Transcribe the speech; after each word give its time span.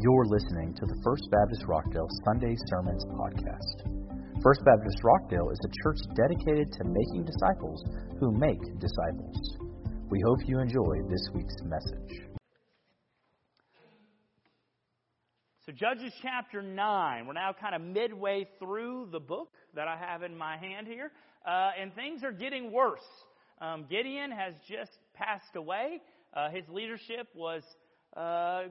You're 0.00 0.26
listening 0.26 0.74
to 0.74 0.86
the 0.86 0.94
First 1.02 1.28
Baptist 1.28 1.64
Rockdale 1.66 2.06
Sunday 2.24 2.54
Sermons 2.70 3.04
podcast. 3.18 3.82
First 4.44 4.60
Baptist 4.64 5.02
Rockdale 5.02 5.50
is 5.50 5.58
a 5.64 5.82
church 5.82 5.98
dedicated 6.14 6.70
to 6.70 6.84
making 6.84 7.24
disciples 7.24 7.82
who 8.20 8.30
make 8.30 8.60
disciples. 8.78 9.58
We 10.08 10.20
hope 10.24 10.38
you 10.46 10.60
enjoy 10.60 11.02
this 11.10 11.28
week's 11.34 11.56
message. 11.64 12.22
So, 15.66 15.72
Judges 15.72 16.12
chapter 16.22 16.62
9. 16.62 17.26
We're 17.26 17.32
now 17.32 17.52
kind 17.60 17.74
of 17.74 17.82
midway 17.82 18.46
through 18.60 19.08
the 19.10 19.18
book 19.18 19.48
that 19.74 19.88
I 19.88 19.96
have 19.96 20.22
in 20.22 20.38
my 20.38 20.58
hand 20.58 20.86
here, 20.86 21.10
uh, 21.44 21.70
and 21.76 21.92
things 21.96 22.22
are 22.22 22.30
getting 22.30 22.70
worse. 22.70 23.02
Um, 23.60 23.84
Gideon 23.90 24.30
has 24.30 24.54
just 24.68 24.92
passed 25.14 25.56
away. 25.56 26.00
Uh, 26.34 26.50
his 26.50 26.62
leadership 26.68 27.26
was 27.34 27.64
uh, 28.16 28.68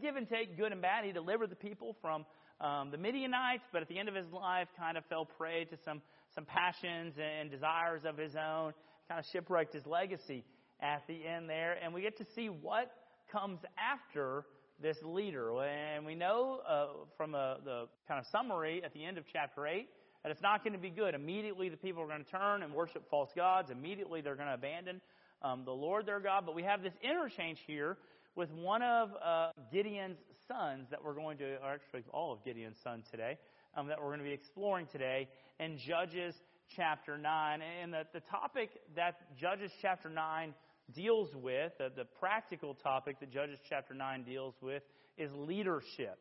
give 0.00 0.16
and 0.16 0.28
take, 0.28 0.56
good 0.56 0.72
and 0.72 0.82
bad. 0.82 1.04
He 1.04 1.12
delivered 1.12 1.50
the 1.50 1.56
people 1.56 1.96
from 2.00 2.24
um, 2.60 2.90
the 2.90 2.98
Midianites, 2.98 3.64
but 3.72 3.82
at 3.82 3.88
the 3.88 3.98
end 3.98 4.08
of 4.08 4.14
his 4.14 4.30
life, 4.32 4.68
kind 4.78 4.96
of 4.96 5.04
fell 5.06 5.24
prey 5.24 5.64
to 5.64 5.76
some 5.84 6.02
some 6.34 6.44
passions 6.44 7.14
and 7.18 7.50
desires 7.50 8.02
of 8.04 8.16
his 8.16 8.34
own. 8.36 8.72
Kind 9.08 9.18
of 9.18 9.24
shipwrecked 9.32 9.72
his 9.72 9.86
legacy 9.86 10.44
at 10.80 11.02
the 11.06 11.26
end 11.26 11.48
there, 11.48 11.76
and 11.82 11.94
we 11.94 12.02
get 12.02 12.18
to 12.18 12.26
see 12.34 12.48
what 12.48 12.90
comes 13.32 13.60
after 13.78 14.44
this 14.80 14.96
leader. 15.02 15.50
And 15.62 16.04
we 16.06 16.14
know 16.14 16.60
uh, 16.68 16.86
from 17.16 17.34
a, 17.34 17.58
the 17.64 17.86
kind 18.06 18.20
of 18.20 18.26
summary 18.30 18.82
at 18.84 18.92
the 18.92 19.04
end 19.04 19.18
of 19.18 19.24
chapter 19.32 19.66
eight 19.66 19.88
that 20.22 20.30
it's 20.32 20.42
not 20.42 20.62
going 20.62 20.74
to 20.74 20.78
be 20.78 20.90
good. 20.90 21.14
Immediately, 21.14 21.68
the 21.68 21.76
people 21.76 22.02
are 22.02 22.06
going 22.06 22.24
to 22.24 22.30
turn 22.30 22.62
and 22.62 22.72
worship 22.72 23.08
false 23.10 23.30
gods. 23.34 23.70
Immediately, 23.70 24.20
they're 24.20 24.34
going 24.34 24.48
to 24.48 24.54
abandon 24.54 25.00
um, 25.42 25.64
the 25.64 25.72
Lord 25.72 26.06
their 26.06 26.20
God. 26.20 26.44
But 26.44 26.54
we 26.54 26.64
have 26.64 26.82
this 26.82 26.94
interchange 27.02 27.58
here 27.66 27.96
with 28.36 28.50
one 28.52 28.82
of 28.82 29.10
uh, 29.24 29.50
Gideon's 29.72 30.18
sons 30.46 30.86
that 30.90 31.02
we're 31.02 31.14
going 31.14 31.38
to, 31.38 31.56
or 31.62 31.74
actually 31.74 32.04
all 32.12 32.32
of 32.32 32.44
Gideon's 32.44 32.76
sons 32.82 33.04
today, 33.10 33.38
um, 33.76 33.88
that 33.88 33.98
we're 33.98 34.08
going 34.08 34.20
to 34.20 34.24
be 34.24 34.32
exploring 34.32 34.86
today 34.90 35.28
in 35.60 35.78
Judges 35.78 36.34
chapter 36.76 37.18
9. 37.18 37.60
And 37.82 37.92
the, 37.92 38.02
the 38.12 38.20
topic 38.20 38.70
that 38.96 39.36
Judges 39.36 39.70
chapter 39.82 40.08
9 40.08 40.54
deals 40.94 41.28
with, 41.34 41.72
uh, 41.80 41.88
the 41.96 42.04
practical 42.18 42.74
topic 42.74 43.20
that 43.20 43.32
Judges 43.32 43.58
chapter 43.68 43.94
9 43.94 44.24
deals 44.24 44.54
with, 44.62 44.82
is 45.16 45.30
leadership. 45.34 46.18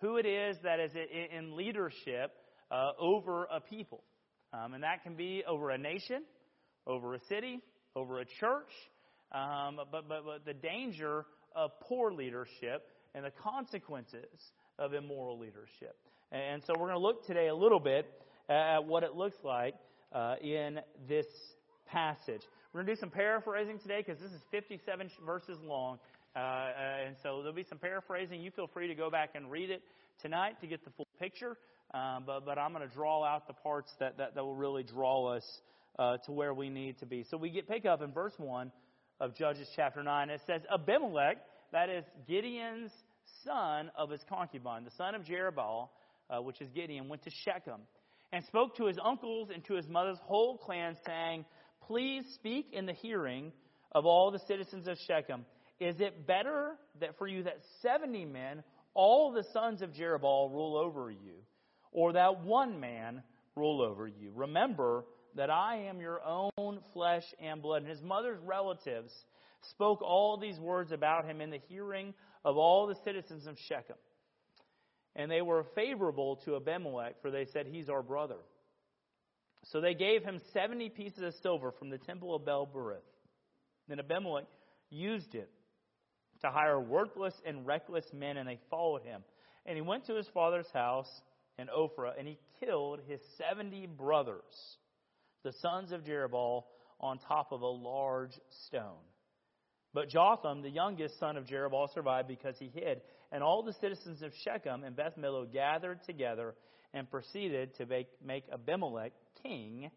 Who 0.00 0.16
it 0.16 0.26
is 0.26 0.56
that 0.62 0.80
is 0.80 0.92
in 0.94 1.56
leadership 1.56 2.32
uh, 2.70 2.90
over 3.00 3.44
a 3.44 3.60
people. 3.60 4.02
Um, 4.52 4.74
and 4.74 4.82
that 4.82 5.02
can 5.02 5.16
be 5.16 5.42
over 5.46 5.70
a 5.70 5.78
nation, 5.78 6.22
over 6.86 7.14
a 7.14 7.20
city, 7.28 7.60
over 7.94 8.20
a 8.20 8.24
church, 8.24 8.70
um, 9.32 9.76
but, 9.90 10.08
but, 10.08 10.24
but 10.24 10.44
the 10.44 10.54
danger 10.54 11.26
of 11.54 11.70
poor 11.80 12.12
leadership 12.12 12.88
and 13.14 13.24
the 13.24 13.32
consequences 13.42 14.52
of 14.78 14.94
immoral 14.94 15.38
leadership. 15.38 15.96
And 16.32 16.62
so 16.66 16.74
we're 16.74 16.88
going 16.88 17.00
to 17.00 17.06
look 17.06 17.26
today 17.26 17.48
a 17.48 17.54
little 17.54 17.80
bit 17.80 18.06
at 18.48 18.84
what 18.84 19.02
it 19.02 19.14
looks 19.14 19.36
like 19.42 19.74
uh, 20.12 20.34
in 20.42 20.80
this 21.08 21.26
passage. 21.86 22.42
We're 22.72 22.82
going 22.82 22.88
to 22.88 22.94
do 22.94 23.00
some 23.00 23.10
paraphrasing 23.10 23.78
today 23.78 24.02
because 24.04 24.20
this 24.20 24.32
is 24.32 24.40
57 24.50 25.10
verses 25.24 25.58
long. 25.64 25.98
Uh, 26.34 26.38
uh, 26.38 26.72
and 27.06 27.16
so 27.22 27.38
there'll 27.38 27.54
be 27.54 27.64
some 27.64 27.78
paraphrasing. 27.78 28.40
You 28.40 28.50
feel 28.50 28.66
free 28.66 28.88
to 28.88 28.94
go 28.94 29.10
back 29.10 29.30
and 29.34 29.50
read 29.50 29.70
it 29.70 29.82
tonight 30.20 30.60
to 30.60 30.66
get 30.66 30.84
the 30.84 30.90
full 30.90 31.08
picture. 31.18 31.56
Um, 31.94 32.24
but, 32.26 32.44
but 32.44 32.58
I'm 32.58 32.72
going 32.72 32.86
to 32.86 32.94
draw 32.94 33.24
out 33.24 33.46
the 33.46 33.54
parts 33.54 33.90
that, 34.00 34.18
that, 34.18 34.34
that 34.34 34.44
will 34.44 34.56
really 34.56 34.82
draw 34.82 35.28
us 35.28 35.44
uh, 35.98 36.18
to 36.26 36.32
where 36.32 36.52
we 36.52 36.68
need 36.68 36.98
to 36.98 37.06
be. 37.06 37.24
So 37.30 37.36
we 37.36 37.50
get 37.50 37.68
pick 37.68 37.86
up 37.86 38.02
in 38.02 38.12
verse 38.12 38.34
1 38.36 38.70
of 39.20 39.34
Judges 39.34 39.68
chapter 39.74 40.02
9. 40.02 40.30
It 40.30 40.40
says, 40.46 40.62
Abimelech, 40.72 41.38
that 41.72 41.88
is 41.88 42.04
Gideon's 42.28 42.92
son 43.44 43.90
of 43.96 44.10
his 44.10 44.20
concubine, 44.28 44.84
the 44.84 44.90
son 44.96 45.14
of 45.14 45.22
Jerubbaal, 45.22 45.88
uh, 46.30 46.42
which 46.42 46.60
is 46.60 46.68
Gideon, 46.70 47.08
went 47.08 47.22
to 47.24 47.30
Shechem 47.44 47.80
and 48.32 48.44
spoke 48.44 48.76
to 48.76 48.86
his 48.86 48.98
uncles 49.02 49.48
and 49.52 49.64
to 49.66 49.74
his 49.74 49.88
mother's 49.88 50.18
whole 50.22 50.58
clan, 50.58 50.96
saying, 51.06 51.44
Please 51.86 52.24
speak 52.34 52.68
in 52.72 52.86
the 52.86 52.92
hearing 52.92 53.52
of 53.92 54.04
all 54.04 54.30
the 54.30 54.40
citizens 54.46 54.88
of 54.88 54.98
Shechem. 55.06 55.44
Is 55.78 56.00
it 56.00 56.26
better 56.26 56.72
that 57.00 57.16
for 57.18 57.26
you 57.26 57.44
that 57.44 57.58
70 57.82 58.24
men, 58.24 58.62
all 58.94 59.32
the 59.32 59.44
sons 59.52 59.82
of 59.82 59.90
Jerubbaal, 59.90 60.50
rule 60.52 60.76
over 60.76 61.10
you, 61.10 61.34
or 61.92 62.14
that 62.14 62.40
one 62.42 62.80
man 62.80 63.22
rule 63.54 63.82
over 63.82 64.08
you? 64.08 64.32
Remember 64.34 65.04
that 65.36 65.50
I 65.50 65.86
am 65.88 66.00
your 66.00 66.20
own 66.24 66.80
flesh 66.92 67.24
and 67.40 67.62
blood. 67.62 67.82
And 67.82 67.90
his 67.90 68.02
mother's 68.02 68.40
relatives 68.44 69.12
spoke 69.70 70.02
all 70.02 70.36
these 70.36 70.58
words 70.58 70.92
about 70.92 71.26
him 71.26 71.40
in 71.40 71.50
the 71.50 71.60
hearing 71.68 72.14
of 72.44 72.56
all 72.56 72.86
the 72.86 72.96
citizens 73.04 73.46
of 73.46 73.56
Shechem. 73.68 73.96
And 75.14 75.30
they 75.30 75.42
were 75.42 75.64
favorable 75.74 76.36
to 76.44 76.56
Abimelech, 76.56 77.20
for 77.22 77.30
they 77.30 77.46
said, 77.52 77.66
He's 77.66 77.88
our 77.88 78.02
brother. 78.02 78.36
So 79.72 79.80
they 79.80 79.94
gave 79.94 80.22
him 80.22 80.40
70 80.52 80.90
pieces 80.90 81.22
of 81.22 81.34
silver 81.42 81.72
from 81.72 81.90
the 81.90 81.98
temple 81.98 82.34
of 82.34 82.44
Baal 82.44 82.66
Berith. 82.66 82.98
Then 83.88 83.98
Abimelech 83.98 84.44
used 84.90 85.34
it 85.34 85.50
to 86.42 86.50
hire 86.50 86.78
worthless 86.78 87.34
and 87.44 87.66
reckless 87.66 88.04
men, 88.12 88.36
and 88.36 88.48
they 88.48 88.60
followed 88.70 89.02
him. 89.02 89.22
And 89.64 89.74
he 89.74 89.82
went 89.82 90.06
to 90.06 90.14
his 90.14 90.28
father's 90.32 90.70
house 90.72 91.08
in 91.58 91.68
Ophrah, 91.68 92.12
and 92.18 92.28
he 92.28 92.38
killed 92.60 93.00
his 93.08 93.20
70 93.38 93.86
brothers 93.86 94.42
the 95.46 95.52
sons 95.62 95.92
of 95.92 96.02
Jerubbaal, 96.02 96.64
on 96.98 97.18
top 97.18 97.52
of 97.52 97.62
a 97.62 97.66
large 97.66 98.32
stone. 98.66 99.04
But 99.94 100.08
Jotham, 100.08 100.60
the 100.60 100.70
youngest 100.70 101.20
son 101.20 101.36
of 101.36 101.46
Jerubbaal, 101.46 101.94
survived 101.94 102.26
because 102.26 102.56
he 102.58 102.68
hid. 102.74 103.00
And 103.30 103.44
all 103.44 103.62
the 103.62 103.74
citizens 103.80 104.22
of 104.22 104.32
Shechem 104.42 104.82
and 104.82 104.96
Beth 104.96 105.12
Millo 105.16 105.50
gathered 105.50 106.00
together 106.04 106.54
and 106.92 107.08
proceeded 107.08 107.76
to 107.76 107.86
make, 107.86 108.08
make 108.24 108.42
Abimelech 108.52 109.12
king 109.42 109.88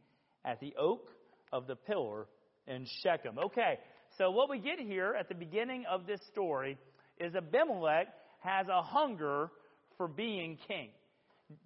at 0.45 0.59
the 0.59 0.75
oak 0.77 1.09
of 1.51 1.65
the 1.65 1.75
pillar 1.75 2.27
in 2.67 2.85
Shechem. 3.01 3.39
Okay, 3.39 3.79
so 4.19 4.29
what 4.29 4.51
we 4.51 4.59
get 4.59 4.77
here 4.79 5.15
at 5.19 5.29
the 5.29 5.35
beginning 5.35 5.85
of 5.89 6.05
this 6.05 6.19
story 6.31 6.77
is 7.17 7.33
Abimelech 7.33 8.07
has 8.41 8.67
a 8.67 8.83
hunger 8.83 9.49
for 9.97 10.07
being 10.07 10.59
king. 10.67 10.89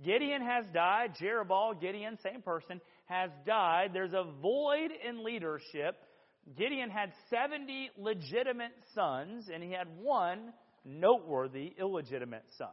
Gideon 0.04 0.42
has 0.42 0.66
died. 0.74 1.16
Jerubbaal, 1.22 1.80
Gideon, 1.80 2.18
same 2.24 2.42
person, 2.42 2.80
has 3.06 3.30
died. 3.46 3.92
There's 3.94 4.14
a 4.14 4.26
void 4.42 4.92
in 5.08 5.24
leadership. 5.24 5.96
Gideon 6.58 6.90
had 6.90 7.12
70 7.30 7.92
legitimate 7.98 8.74
sons, 8.94 9.50
and 9.54 9.64
he 9.64 9.72
had 9.72 9.88
one 10.02 10.54
noteworthy 10.86 11.74
illegitimate 11.78 12.46
son. 12.58 12.70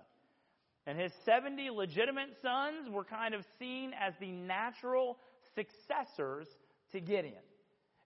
And 0.87 0.99
his 0.99 1.13
70 1.25 1.71
legitimate 1.71 2.31
sons 2.43 2.89
were 2.91 3.05
kind 3.05 3.35
of 3.35 3.45
seen 3.59 3.93
as 4.01 4.15
the 4.19 4.33
natural 4.33 5.19
successors 5.55 6.49
to 6.93 7.01
Gideon. 7.01 7.43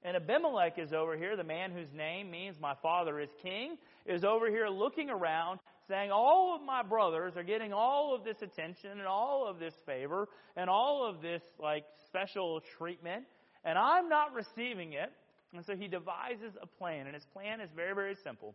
And 0.03 0.17
Abimelech 0.17 0.79
is 0.79 0.93
over 0.93 1.17
here, 1.17 1.35
the 1.35 1.45
man 1.45 1.71
whose 1.73 1.91
name 1.95 2.31
means 2.31 2.57
my 2.61 2.75
father 2.83 3.21
is 3.21 3.31
king, 3.43 3.79
is 4.05 4.23
over 4.23 4.51
here 4.51 4.69
looking 4.69 5.09
around 5.09 5.61
saying 5.89 6.11
all 6.11 6.55
of 6.55 6.63
my 6.63 6.83
brothers 6.83 7.35
are 7.37 7.43
getting 7.43 7.73
all 7.73 8.15
of 8.15 8.25
this 8.25 8.37
attention 8.43 8.91
and 8.93 9.07
all 9.07 9.47
of 9.47 9.59
this 9.59 9.75
favor 9.87 10.29
and 10.57 10.71
all 10.71 11.07
of 11.07 11.21
this 11.21 11.43
like 11.59 11.85
special 12.07 12.61
treatment 12.79 13.25
and 13.65 13.79
I'm 13.79 14.09
not 14.09 14.35
receiving 14.35 14.93
it. 14.93 15.11
And 15.55 15.65
so 15.65 15.77
he 15.77 15.89
devises 15.89 16.53
a 16.61 16.67
plan 16.67 17.07
and 17.07 17.15
his 17.15 17.27
plan 17.33 17.61
is 17.61 17.71
very 17.75 17.95
very 17.95 18.17
simple. 18.23 18.55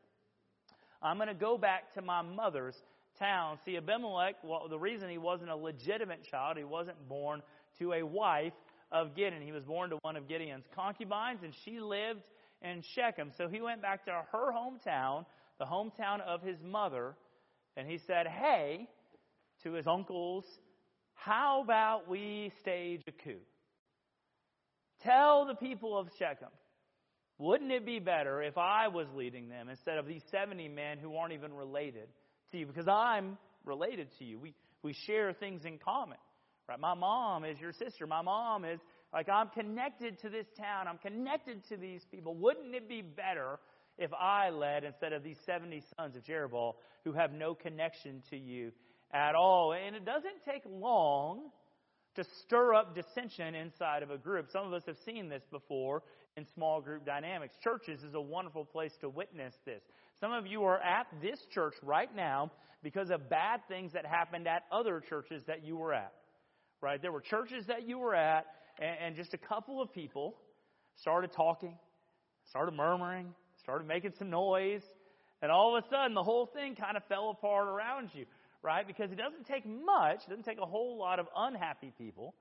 I'm 1.02 1.18
going 1.18 1.30
to 1.30 1.34
go 1.34 1.58
back 1.58 1.94
to 1.94 2.02
my 2.02 2.22
mother's 2.22 2.76
town. 3.18 3.58
See 3.66 3.78
Abimelech, 3.78 4.36
well 4.44 4.68
the 4.70 4.80
reason 4.80 5.10
he 5.10 5.18
wasn't 5.18 5.50
a 5.50 5.56
legitimate 5.56 6.24
child, 6.30 6.58
he 6.58 6.64
wasn't 6.64 6.98
born 7.08 7.42
to 7.80 7.94
a 7.94 8.04
wife 8.04 8.54
of 8.92 9.16
Gideon. 9.16 9.44
He 9.44 9.52
was 9.52 9.64
born 9.64 9.92
to 9.92 9.98
one 10.02 10.16
of 10.16 10.28
Gideon's 10.28 10.66
concubines 10.76 11.42
and 11.44 11.54
she 11.64 11.80
lived 11.80 12.22
in 12.62 12.82
Shechem. 12.96 13.32
So 13.38 13.48
he 13.48 13.62
went 13.62 13.82
back 13.82 14.04
to 14.06 14.12
her 14.32 14.52
hometown 14.52 15.26
the 15.60 15.66
hometown 15.66 16.22
of 16.22 16.42
his 16.42 16.58
mother, 16.64 17.16
and 17.80 17.90
he 17.90 18.00
said, 18.06 18.28
Hey, 18.28 18.88
to 19.64 19.74
his 19.74 19.88
uncles, 19.88 20.44
how 21.14 21.62
about 21.64 22.10
we 22.10 22.52
stage 22.62 23.02
a 23.08 23.12
coup? 23.12 23.40
Tell 25.04 25.46
the 25.46 25.56
people 25.56 25.98
of 25.98 26.08
Shechem, 26.20 26.50
wouldn't 27.38 27.72
it 27.72 27.86
be 27.86 28.00
better 28.00 28.42
if 28.44 28.58
I 28.58 28.90
was 28.90 29.08
leading 29.16 29.48
them 29.48 29.70
instead 29.70 29.98
of 29.98 30.06
these 30.06 30.22
70 30.30 30.68
men 30.68 30.98
who 30.98 31.16
aren't 31.16 31.34
even 31.34 31.54
related 31.54 32.10
to 32.52 32.58
you? 32.58 32.66
Because 32.66 32.88
I'm 32.90 33.38
related 33.64 34.10
to 34.20 34.26
you. 34.26 34.40
We, 34.40 34.54
we 34.84 34.94
share 35.08 35.32
things 35.32 35.64
in 35.64 35.78
common. 35.78 36.18
Right? 36.68 36.80
My 36.80 36.96
mom 36.96 37.46
is 37.46 37.58
your 37.60 37.72
sister. 37.72 38.06
My 38.06 38.22
mom 38.22 38.66
is 38.66 38.80
like 39.14 39.30
I'm 39.30 39.48
connected 39.50 40.20
to 40.20 40.30
this 40.30 40.46
town. 40.58 40.88
I'm 40.88 40.98
connected 40.98 41.64
to 41.70 41.78
these 41.78 42.02
people. 42.12 42.36
Wouldn't 42.36 42.76
it 42.76 42.90
be 42.90 43.02
better 43.02 43.58
if 44.00 44.12
I 44.14 44.50
led 44.50 44.84
instead 44.86 45.14
of 45.14 45.24
these 45.24 45.38
70 45.46 45.84
sons 45.98 46.16
of 46.16 46.24
Jeroboam 46.24 46.74
who 47.04 47.12
have 47.12 47.34
no 47.34 47.54
connection 47.54 48.24
to 48.30 48.38
you 48.38 48.72
at 49.14 49.36
all. 49.36 49.74
And 49.74 49.96
it 49.96 50.06
doesn't 50.06 50.44
take 50.46 50.64
long 50.66 51.50
to 52.16 52.24
stir 52.42 52.74
up 52.74 52.96
dissension 52.96 53.56
inside 53.56 54.02
of 54.02 54.10
a 54.10 54.18
group. 54.18 54.48
Some 54.52 54.66
of 54.66 54.74
us 54.74 54.84
have 54.88 54.98
seen 55.06 55.30
this 55.30 55.44
before 55.52 56.04
in 56.38 56.46
small 56.56 56.82
group 56.82 57.06
dynamics. 57.06 57.54
Churches 57.64 58.02
is 58.04 58.14
a 58.14 58.22
wonderful 58.22 58.66
place 58.66 58.94
to 59.02 59.10
witness 59.10 59.54
this. 59.66 59.82
Some 60.20 60.32
of 60.32 60.48
you 60.48 60.64
are 60.64 60.80
at 60.80 61.08
this 61.22 61.40
church 61.54 61.76
right 61.84 62.14
now 62.16 62.52
because 62.82 63.10
of 63.10 63.30
bad 63.30 63.62
things 63.68 63.92
that 63.94 64.06
happened 64.06 64.48
at 64.48 64.64
other 64.72 65.02
churches 65.10 65.44
that 65.48 65.66
you 65.66 65.76
were 65.76 65.94
at. 65.94 66.14
Right? 66.82 67.02
There 67.02 67.12
were 67.12 67.22
churches 67.22 67.66
that 67.68 67.86
you 67.88 68.00
were 68.00 68.16
at, 68.16 68.46
and, 68.80 69.08
and 69.08 69.16
just 69.16 69.34
a 69.34 69.38
couple 69.38 69.82
of 69.82 69.94
people 69.94 70.36
started 70.96 71.34
talking, 71.34 71.78
started 72.50 72.74
murmuring, 72.74 73.34
started 73.70 73.88
making 73.88 74.14
some 74.18 74.32
noise, 74.32 74.82
and 75.44 75.52
all 75.52 75.78
of 75.78 75.84
a 75.84 75.88
sudden 75.90 76.16
the 76.16 76.24
whole 76.24 76.48
thing 76.48 76.76
kind 76.76 76.98
of 76.98 77.04
fell 77.08 77.30
apart 77.30 77.68
around 77.68 78.10
you. 78.14 78.26
Right? 78.62 78.86
Because 78.86 79.10
it 79.12 79.18
doesn't 79.18 79.48
take 79.48 79.66
much, 79.66 80.18
it 80.28 80.30
doesn't 80.30 80.44
take 80.44 80.60
a 80.62 80.66
whole 80.66 80.98
lot 80.98 81.20
of 81.20 81.28
unhappy 81.34 81.94
people 81.98 82.36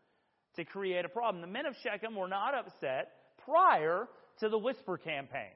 to 0.57 0.65
create 0.65 1.05
a 1.05 1.09
problem. 1.09 1.43
The 1.43 1.47
men 1.47 1.67
of 1.67 1.75
Shechem 1.85 2.17
were 2.17 2.27
not 2.27 2.55
upset 2.55 3.13
prior 3.45 4.09
to 4.41 4.49
the 4.49 4.59
whisper 4.59 4.99
campaign. 4.99 5.53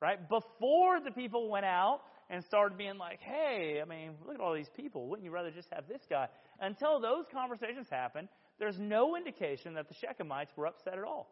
Right? 0.00 0.18
Before 0.28 0.98
the 1.04 1.12
people 1.12 1.48
went 1.48 1.64
out 1.64 2.00
and 2.28 2.42
started 2.44 2.76
being 2.76 2.98
like, 2.98 3.20
hey, 3.20 3.80
I 3.80 3.84
mean, 3.84 4.14
look 4.26 4.34
at 4.34 4.40
all 4.40 4.54
these 4.54 4.70
people. 4.76 5.06
Wouldn't 5.08 5.24
you 5.24 5.30
rather 5.30 5.52
just 5.52 5.68
have 5.72 5.86
this 5.86 6.02
guy? 6.10 6.26
Until 6.58 6.98
those 6.98 7.26
conversations 7.32 7.86
happened, 7.88 8.28
there's 8.58 8.78
no 8.80 9.16
indication 9.16 9.74
that 9.74 9.86
the 9.88 9.94
Shechemites 9.94 10.56
were 10.56 10.66
upset 10.66 10.94
at 10.94 11.04
all. 11.04 11.30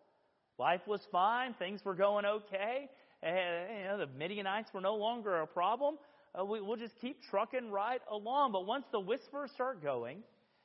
Life 0.61 0.83
was 0.87 1.01
fine. 1.11 1.55
Things 1.55 1.81
were 1.85 1.95
going 1.95 2.27
okay. 2.27 2.91
And, 3.23 3.79
you 3.79 3.85
know, 3.85 3.99
the 3.99 4.07
Midianites 4.19 4.71
were 4.73 4.81
no 4.81 4.97
longer 4.97 5.41
a 5.43 5.47
problem. 5.47 5.97
Uh, 6.39 6.45
we, 6.45 6.61
we'll 6.61 6.77
just 6.77 6.99
keep 7.01 7.23
trucking 7.31 7.71
right 7.71 8.01
along. 8.11 8.53
But 8.53 8.67
once 8.67 8.85
the 8.93 9.01
whispers 9.01 9.51
start 9.53 9.83
going 9.83 10.23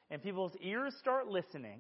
and 0.10 0.22
people's 0.24 0.54
ears 0.62 0.94
start 1.00 1.28
listening, 1.28 1.80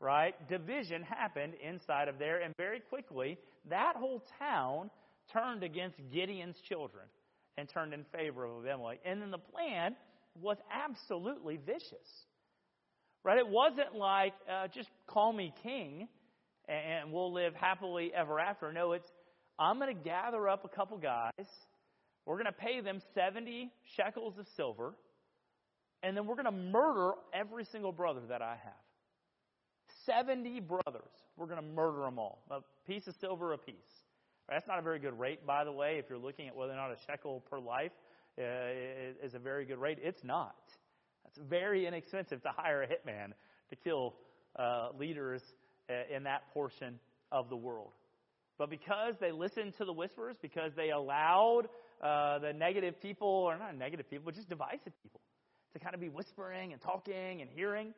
right, 0.00 0.34
division 0.48 1.02
happened 1.02 1.54
inside 1.66 2.08
of 2.08 2.18
there. 2.18 2.42
And 2.42 2.54
very 2.56 2.80
quickly, 2.80 3.38
that 3.70 3.94
whole 3.96 4.22
town 4.38 4.90
turned 5.32 5.62
against 5.62 5.96
Gideon's 6.12 6.56
children 6.68 7.04
and 7.56 7.68
turned 7.68 7.94
in 7.94 8.04
favor 8.14 8.44
of 8.44 8.64
Abimelech. 8.66 8.98
And 9.04 9.22
then 9.22 9.30
the 9.30 9.38
plan 9.38 9.96
was 10.40 10.58
absolutely 10.70 11.58
vicious. 11.64 12.26
Right? 13.24 13.38
It 13.38 13.48
wasn't 13.48 13.94
like, 13.94 14.34
uh, 14.48 14.68
just 14.68 14.88
call 15.06 15.32
me 15.32 15.54
king 15.62 16.06
and 16.68 17.12
we'll 17.12 17.32
live 17.32 17.54
happily 17.54 18.12
ever 18.14 18.40
after. 18.40 18.72
No, 18.72 18.92
it's, 18.92 19.08
I'm 19.58 19.78
going 19.78 19.94
to 19.94 20.02
gather 20.02 20.48
up 20.48 20.64
a 20.64 20.68
couple 20.68 20.98
guys. 20.98 21.46
We're 22.26 22.34
going 22.34 22.46
to 22.46 22.52
pay 22.52 22.80
them 22.80 23.00
70 23.14 23.70
shekels 23.96 24.34
of 24.38 24.46
silver. 24.56 24.94
And 26.02 26.16
then 26.16 26.26
we're 26.26 26.34
going 26.34 26.44
to 26.44 26.50
murder 26.50 27.12
every 27.32 27.64
single 27.64 27.92
brother 27.92 28.20
that 28.28 28.42
I 28.42 28.56
have. 28.62 28.72
70 30.04 30.60
brothers. 30.60 31.10
We're 31.36 31.46
going 31.46 31.60
to 31.60 31.66
murder 31.66 32.02
them 32.02 32.18
all. 32.18 32.42
A 32.50 32.60
piece 32.86 33.06
of 33.06 33.14
silver 33.20 33.52
apiece. 33.52 33.74
That's 34.48 34.66
not 34.68 34.78
a 34.78 34.82
very 34.82 34.98
good 34.98 35.18
rate, 35.18 35.44
by 35.44 35.64
the 35.64 35.72
way, 35.72 35.98
if 35.98 36.04
you're 36.08 36.18
looking 36.18 36.46
at 36.46 36.54
whether 36.54 36.72
or 36.72 36.76
not 36.76 36.90
a 36.90 36.96
shekel 37.06 37.42
per 37.50 37.58
life 37.58 37.90
uh, 38.38 38.42
is 39.24 39.34
a 39.34 39.38
very 39.38 39.64
good 39.64 39.78
rate. 39.78 39.98
It's 40.00 40.22
not. 40.22 40.54
It's 41.26 41.38
very 41.48 41.86
inexpensive 41.86 42.42
to 42.42 42.50
hire 42.50 42.82
a 42.82 42.86
hitman 42.86 43.32
to 43.70 43.76
kill 43.76 44.14
uh, 44.56 44.90
leaders 44.98 45.42
uh, 45.90 46.14
in 46.14 46.22
that 46.24 46.52
portion 46.52 47.00
of 47.32 47.48
the 47.48 47.56
world. 47.56 47.90
But 48.58 48.70
because 48.70 49.14
they 49.20 49.32
listened 49.32 49.74
to 49.78 49.84
the 49.84 49.92
whispers, 49.92 50.36
because 50.40 50.72
they 50.76 50.90
allowed 50.90 51.64
uh, 52.02 52.38
the 52.38 52.52
negative 52.52 53.00
people, 53.00 53.28
or 53.28 53.58
not 53.58 53.76
negative 53.76 54.08
people, 54.08 54.24
but 54.24 54.34
just 54.34 54.48
divisive 54.48 54.92
people, 55.02 55.20
to 55.74 55.78
kind 55.78 55.94
of 55.94 56.00
be 56.00 56.08
whispering 56.08 56.72
and 56.72 56.80
talking 56.80 57.42
and 57.42 57.50
hearing, 57.54 57.92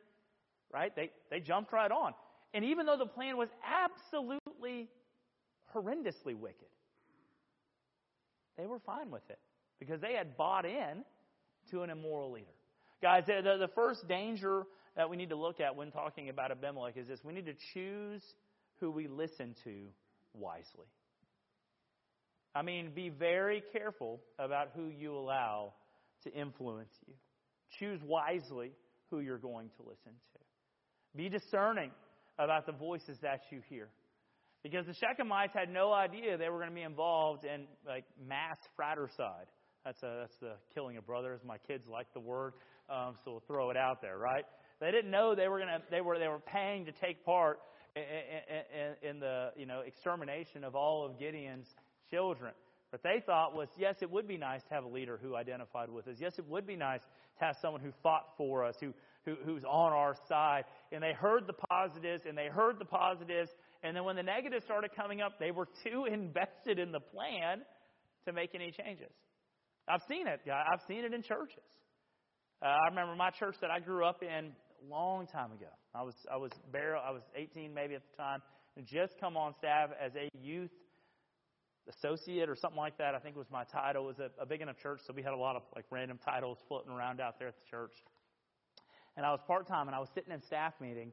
right? 0.73 0.93
They, 0.95 1.11
they 1.29 1.39
jumped 1.39 1.71
right 1.71 1.91
on. 1.91 2.13
And 2.53 2.65
even 2.65 2.85
though 2.85 2.97
the 2.97 3.05
plan 3.05 3.37
was 3.37 3.49
absolutely 3.63 4.89
horrendously 5.75 6.35
wicked. 6.35 6.67
They 8.57 8.65
were 8.65 8.79
fine 8.79 9.11
with 9.11 9.27
it 9.29 9.39
because 9.79 10.01
they 10.01 10.13
had 10.13 10.35
bought 10.35 10.65
in 10.65 11.03
to 11.71 11.83
an 11.83 11.89
immoral 11.89 12.31
leader. 12.31 12.47
Guys, 13.01 13.23
the, 13.27 13.57
the 13.57 13.69
first 13.75 14.07
danger 14.07 14.63
that 14.97 15.09
we 15.09 15.15
need 15.15 15.29
to 15.29 15.35
look 15.35 15.61
at 15.61 15.75
when 15.75 15.91
talking 15.91 16.29
about 16.29 16.51
Abimelech 16.51 16.97
is 16.97 17.07
this 17.07 17.19
we 17.23 17.33
need 17.33 17.45
to 17.45 17.55
choose 17.73 18.21
who 18.79 18.91
we 18.91 19.07
listen 19.07 19.55
to 19.63 19.87
wisely. 20.33 20.87
I 22.55 22.61
mean, 22.61 22.91
be 22.95 23.09
very 23.09 23.63
careful 23.71 24.21
about 24.37 24.69
who 24.75 24.87
you 24.87 25.15
allow 25.15 25.73
to 26.23 26.33
influence 26.33 26.93
you. 27.07 27.13
Choose 27.79 27.99
wisely 28.03 28.71
who 29.11 29.19
you're 29.19 29.37
going 29.37 29.69
to 29.77 29.83
listen 29.83 30.13
to. 30.33 30.39
Be 31.15 31.29
discerning 31.29 31.91
about 32.37 32.65
the 32.65 32.71
voices 32.71 33.17
that 33.21 33.41
you 33.51 33.61
hear. 33.69 33.89
Because 34.63 34.85
the 34.85 34.93
Shechemites 34.93 35.53
had 35.53 35.69
no 35.69 35.93
idea 35.93 36.37
they 36.37 36.49
were 36.49 36.57
going 36.57 36.69
to 36.69 36.75
be 36.75 36.81
involved 36.81 37.45
in 37.45 37.65
like 37.87 38.05
mass 38.27 38.57
fratricide. 38.75 39.47
That's 39.85 40.01
a, 40.03 40.17
that's 40.21 40.37
the 40.41 40.53
killing 40.73 40.97
of 40.97 41.05
brothers. 41.05 41.39
My 41.45 41.57
kids 41.67 41.85
like 41.89 42.07
the 42.13 42.19
word, 42.19 42.53
um, 42.89 43.15
so 43.23 43.31
we'll 43.31 43.43
throw 43.47 43.69
it 43.69 43.77
out 43.77 44.01
there, 44.01 44.17
right? 44.17 44.43
They 44.81 44.91
didn't 44.91 45.11
know 45.11 45.35
they 45.35 45.47
were 45.47 45.59
going 45.59 45.69
to 45.69 45.81
they 45.89 46.01
were 46.01 46.19
they 46.19 46.27
were 46.27 46.39
paying 46.39 46.85
to 46.85 46.91
take 46.91 47.23
part 47.25 47.59
in, 47.95 49.19
the 49.19 49.51
you 49.55 49.65
know 49.65 49.81
extermination 49.85 50.63
of 50.63 50.75
all 50.75 51.05
of 51.05 51.19
Gideon's 51.19 51.67
children. 52.09 52.53
What 52.89 53.03
they 53.03 53.21
thought 53.23 53.55
was, 53.55 53.67
yes, 53.77 53.97
it 54.01 54.09
would 54.09 54.27
be 54.27 54.37
nice 54.37 54.61
to 54.63 54.73
have 54.73 54.83
a 54.83 54.87
leader 54.87 55.19
who 55.21 55.35
identified 55.35 55.89
with 55.89 56.07
us. 56.07 56.15
Yes, 56.19 56.33
it 56.39 56.47
would 56.47 56.65
be 56.65 56.75
nice 56.75 57.01
to 57.37 57.45
have 57.45 57.55
someone 57.61 57.81
who 57.81 57.91
fought 58.01 58.29
for 58.35 58.65
us, 58.65 58.75
who, 58.79 58.93
who 59.25 59.35
who's 59.45 59.63
on 59.63 59.93
our 59.93 60.15
side. 60.27 60.63
And 60.91 61.03
they 61.03 61.13
heard 61.13 61.45
the 61.45 61.53
positives, 61.69 62.23
and 62.27 62.35
they 62.35 62.47
heard 62.47 62.79
the 62.79 62.85
positives, 62.85 63.51
and 63.83 63.95
then 63.95 64.03
when 64.03 64.15
the 64.15 64.23
negatives 64.23 64.65
started 64.65 64.91
coming 64.95 65.21
up, 65.21 65.39
they 65.39 65.51
were 65.51 65.67
too 65.83 66.05
invested 66.11 66.79
in 66.79 66.91
the 66.91 66.99
plan 66.99 67.61
to 68.25 68.33
make 68.33 68.55
any 68.55 68.71
changes. 68.71 69.11
I've 69.87 70.01
seen 70.07 70.27
it. 70.27 70.41
I've 70.51 70.81
seen 70.87 71.03
it 71.03 71.13
in 71.13 71.23
churches. 71.23 71.63
Uh, 72.61 72.65
I 72.67 72.89
remember 72.89 73.15
my 73.15 73.29
church 73.31 73.55
that 73.61 73.71
I 73.71 73.79
grew 73.79 74.05
up 74.05 74.21
in 74.21 74.51
a 74.51 74.89
long 74.89 75.27
time 75.27 75.51
ago. 75.51 75.71
I 75.93 76.03
was 76.03 76.15
I 76.31 76.37
was 76.37 76.51
barely 76.71 76.99
I 77.05 77.11
was 77.11 77.23
18 77.35 77.73
maybe 77.73 77.95
at 77.95 78.03
the 78.11 78.17
time, 78.17 78.41
and 78.77 78.85
just 78.85 79.19
come 79.19 79.35
on 79.35 79.53
staff 79.55 79.89
as 79.99 80.13
a 80.15 80.29
youth 80.39 80.71
associate 81.89 82.49
or 82.49 82.55
something 82.55 82.77
like 82.77 82.97
that. 82.97 83.15
I 83.15 83.19
think 83.19 83.35
was 83.35 83.49
my 83.51 83.63
title. 83.63 84.03
It 84.03 84.07
was 84.07 84.19
a, 84.19 84.41
a 84.41 84.45
big 84.45 84.61
enough 84.61 84.77
church, 84.77 85.01
so 85.05 85.13
we 85.13 85.23
had 85.23 85.33
a 85.33 85.37
lot 85.37 85.55
of 85.55 85.63
like 85.75 85.85
random 85.89 86.19
titles 86.23 86.59
floating 86.67 86.91
around 86.91 87.19
out 87.19 87.39
there 87.39 87.47
at 87.47 87.55
the 87.55 87.69
church. 87.69 87.93
And 89.17 89.25
I 89.25 89.31
was 89.31 89.39
part 89.47 89.67
time, 89.67 89.87
and 89.87 89.95
I 89.95 89.99
was 89.99 90.09
sitting 90.13 90.31
in 90.31 90.41
staff 90.41 90.73
meeting, 90.79 91.11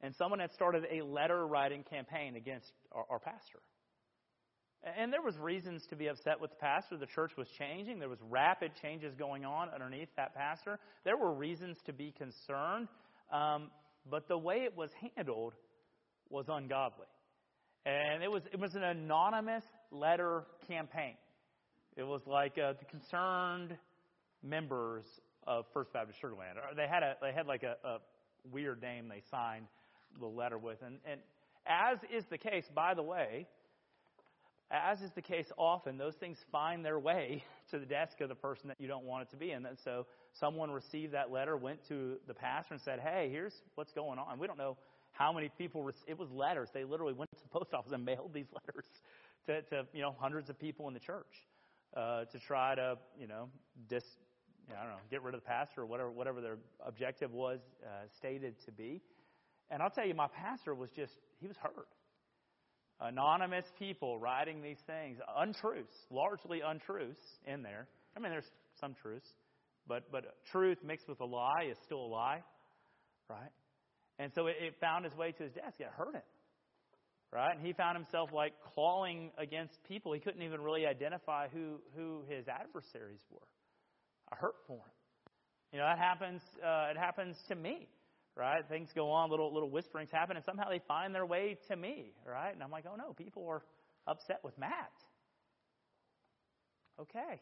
and 0.00 0.14
someone 0.14 0.40
had 0.40 0.52
started 0.52 0.84
a 0.90 1.02
letter 1.04 1.46
writing 1.46 1.84
campaign 1.88 2.36
against 2.36 2.72
our, 2.92 3.04
our, 3.10 3.18
pastor. 3.18 3.60
And 4.98 5.12
there 5.12 5.22
was 5.22 5.36
reasons 5.38 5.86
to 5.90 5.96
be 5.96 6.06
upset 6.06 6.40
with 6.40 6.50
the 6.50 6.56
pastor. 6.56 6.96
The 6.96 7.06
church 7.06 7.32
was 7.36 7.48
changing. 7.58 7.98
There 7.98 8.08
was 8.08 8.18
rapid 8.28 8.72
changes 8.80 9.14
going 9.14 9.44
on 9.44 9.68
underneath 9.68 10.08
that 10.16 10.34
pastor. 10.34 10.78
There 11.04 11.16
were 11.16 11.32
reasons 11.32 11.78
to 11.86 11.92
be 11.92 12.12
concerned. 12.16 12.88
Um, 13.32 13.70
but 14.10 14.28
the 14.28 14.38
way 14.38 14.64
it 14.64 14.76
was 14.76 14.90
handled 15.16 15.54
was 16.30 16.46
ungodly. 16.48 17.06
And 17.84 18.22
it 18.22 18.30
was, 18.30 18.42
it 18.52 18.58
was 18.58 18.74
an 18.74 18.82
anonymous 18.82 19.64
letter 19.90 20.44
campaign. 20.66 21.14
It 21.96 22.02
was 22.02 22.20
like 22.26 22.58
uh, 22.58 22.74
the 22.78 22.84
concerned 22.84 23.76
members 24.42 25.04
of 25.46 25.64
First 25.72 25.92
Baptist 25.92 26.20
Sugarland. 26.20 26.56
They 26.76 26.88
had, 26.88 27.02
a, 27.02 27.16
they 27.22 27.32
had 27.32 27.46
like 27.46 27.62
a, 27.62 27.76
a 27.84 27.98
weird 28.50 28.82
name 28.82 29.08
they 29.08 29.22
signed 29.30 29.66
the 30.18 30.26
letter 30.26 30.58
with. 30.58 30.82
And, 30.84 30.98
and 31.04 31.20
as 31.66 31.98
is 32.14 32.24
the 32.30 32.38
case, 32.38 32.64
by 32.74 32.94
the 32.94 33.02
way, 33.02 33.46
as 34.70 35.00
is 35.00 35.10
the 35.14 35.22
case 35.22 35.46
often, 35.56 35.96
those 35.96 36.16
things 36.16 36.38
find 36.50 36.84
their 36.84 36.98
way 36.98 37.44
to 37.70 37.78
the 37.78 37.86
desk 37.86 38.20
of 38.20 38.28
the 38.28 38.34
person 38.34 38.68
that 38.68 38.80
you 38.80 38.88
don't 38.88 39.04
want 39.04 39.22
it 39.22 39.30
to 39.30 39.36
be. 39.36 39.52
in. 39.52 39.64
And 39.64 39.78
so 39.84 40.06
someone 40.40 40.70
received 40.70 41.14
that 41.14 41.30
letter, 41.30 41.56
went 41.56 41.86
to 41.88 42.16
the 42.26 42.34
pastor 42.34 42.74
and 42.74 42.82
said, 42.82 43.00
Hey, 43.00 43.28
here's 43.30 43.54
what's 43.74 43.92
going 43.92 44.18
on. 44.18 44.38
We 44.38 44.46
don't 44.46 44.58
know 44.58 44.76
how 45.12 45.32
many 45.32 45.50
people, 45.56 45.82
rec- 45.82 45.94
it 46.06 46.18
was 46.18 46.30
letters. 46.30 46.68
They 46.72 46.84
literally 46.84 47.14
went 47.14 47.30
to 47.30 47.42
the 47.42 47.48
post 47.58 47.72
office 47.72 47.92
and 47.92 48.04
mailed 48.04 48.32
these 48.34 48.46
letters 48.52 48.84
to, 49.46 49.62
to 49.62 49.86
you 49.92 50.02
know, 50.02 50.14
hundreds 50.18 50.50
of 50.50 50.58
people 50.58 50.88
in 50.88 50.94
the 50.94 51.00
church 51.00 51.46
uh, 51.96 52.24
to 52.26 52.38
try 52.38 52.74
to, 52.74 52.98
you 53.18 53.26
know, 53.26 53.48
dis, 53.88 54.04
I 54.70 54.80
don't 54.82 54.90
know, 54.90 55.00
get 55.10 55.22
rid 55.22 55.34
of 55.34 55.40
the 55.40 55.46
pastor 55.46 55.82
or 55.82 55.86
whatever, 55.86 56.10
whatever 56.10 56.40
their 56.40 56.58
objective 56.84 57.32
was 57.32 57.60
uh, 57.84 57.88
stated 58.18 58.54
to 58.66 58.72
be. 58.72 59.00
And 59.70 59.82
I'll 59.82 59.90
tell 59.90 60.06
you, 60.06 60.14
my 60.14 60.28
pastor 60.28 60.74
was 60.74 60.90
just, 60.90 61.12
he 61.40 61.48
was 61.48 61.56
hurt. 61.56 61.88
Anonymous 63.00 63.66
people 63.78 64.18
writing 64.18 64.62
these 64.62 64.78
things, 64.86 65.18
untruths, 65.36 65.94
largely 66.10 66.62
untruths 66.62 67.20
in 67.46 67.62
there. 67.62 67.88
I 68.16 68.20
mean, 68.20 68.30
there's 68.30 68.50
some 68.80 68.94
truths, 68.94 69.28
but, 69.88 70.10
but 70.10 70.24
truth 70.50 70.78
mixed 70.84 71.08
with 71.08 71.20
a 71.20 71.24
lie 71.24 71.68
is 71.70 71.76
still 71.84 72.00
a 72.00 72.10
lie, 72.10 72.42
right? 73.28 73.50
And 74.18 74.32
so 74.34 74.46
it, 74.46 74.56
it 74.60 74.74
found 74.80 75.04
its 75.06 75.16
way 75.16 75.32
to 75.32 75.42
his 75.42 75.52
desk. 75.52 75.80
It 75.80 75.88
hurt 75.96 76.14
him, 76.14 76.22
right? 77.32 77.54
And 77.56 77.64
he 77.64 77.72
found 77.72 77.96
himself 77.96 78.30
like 78.32 78.52
clawing 78.74 79.30
against 79.38 79.82
people. 79.84 80.12
He 80.12 80.20
couldn't 80.20 80.42
even 80.42 80.60
really 80.60 80.86
identify 80.86 81.48
who, 81.48 81.80
who 81.96 82.22
his 82.28 82.46
adversaries 82.48 83.20
were. 83.30 83.46
I 84.32 84.36
hurt 84.36 84.56
for 84.66 84.76
him. 84.76 84.92
You 85.72 85.78
know, 85.78 85.86
that 85.86 85.98
happens, 85.98 86.42
uh, 86.64 86.90
it 86.90 86.96
happens 86.96 87.36
to 87.48 87.54
me 87.54 87.88
right? 88.36 88.62
Things 88.68 88.90
go 88.94 89.10
on, 89.10 89.30
little 89.30 89.52
little 89.52 89.70
whisperings 89.70 90.10
happen, 90.12 90.36
and 90.36 90.44
somehow 90.44 90.68
they 90.68 90.80
find 90.86 91.14
their 91.14 91.26
way 91.26 91.56
to 91.68 91.76
me, 91.76 92.12
right? 92.26 92.52
And 92.52 92.62
I'm 92.62 92.70
like, 92.70 92.84
oh 92.86 92.96
no, 92.96 93.12
people 93.14 93.46
are 93.48 93.62
upset 94.06 94.40
with 94.44 94.56
Matt. 94.58 94.92
Okay, 97.00 97.40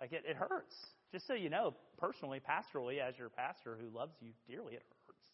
like 0.00 0.12
it, 0.12 0.22
it 0.26 0.36
hurts. 0.36 0.74
Just 1.12 1.26
so 1.26 1.34
you 1.34 1.50
know, 1.50 1.74
personally, 1.98 2.40
pastorally, 2.40 3.00
as 3.00 3.16
your 3.18 3.28
pastor 3.28 3.78
who 3.80 3.96
loves 3.96 4.14
you 4.20 4.30
dearly, 4.48 4.74
it 4.74 4.82
hurts. 5.06 5.26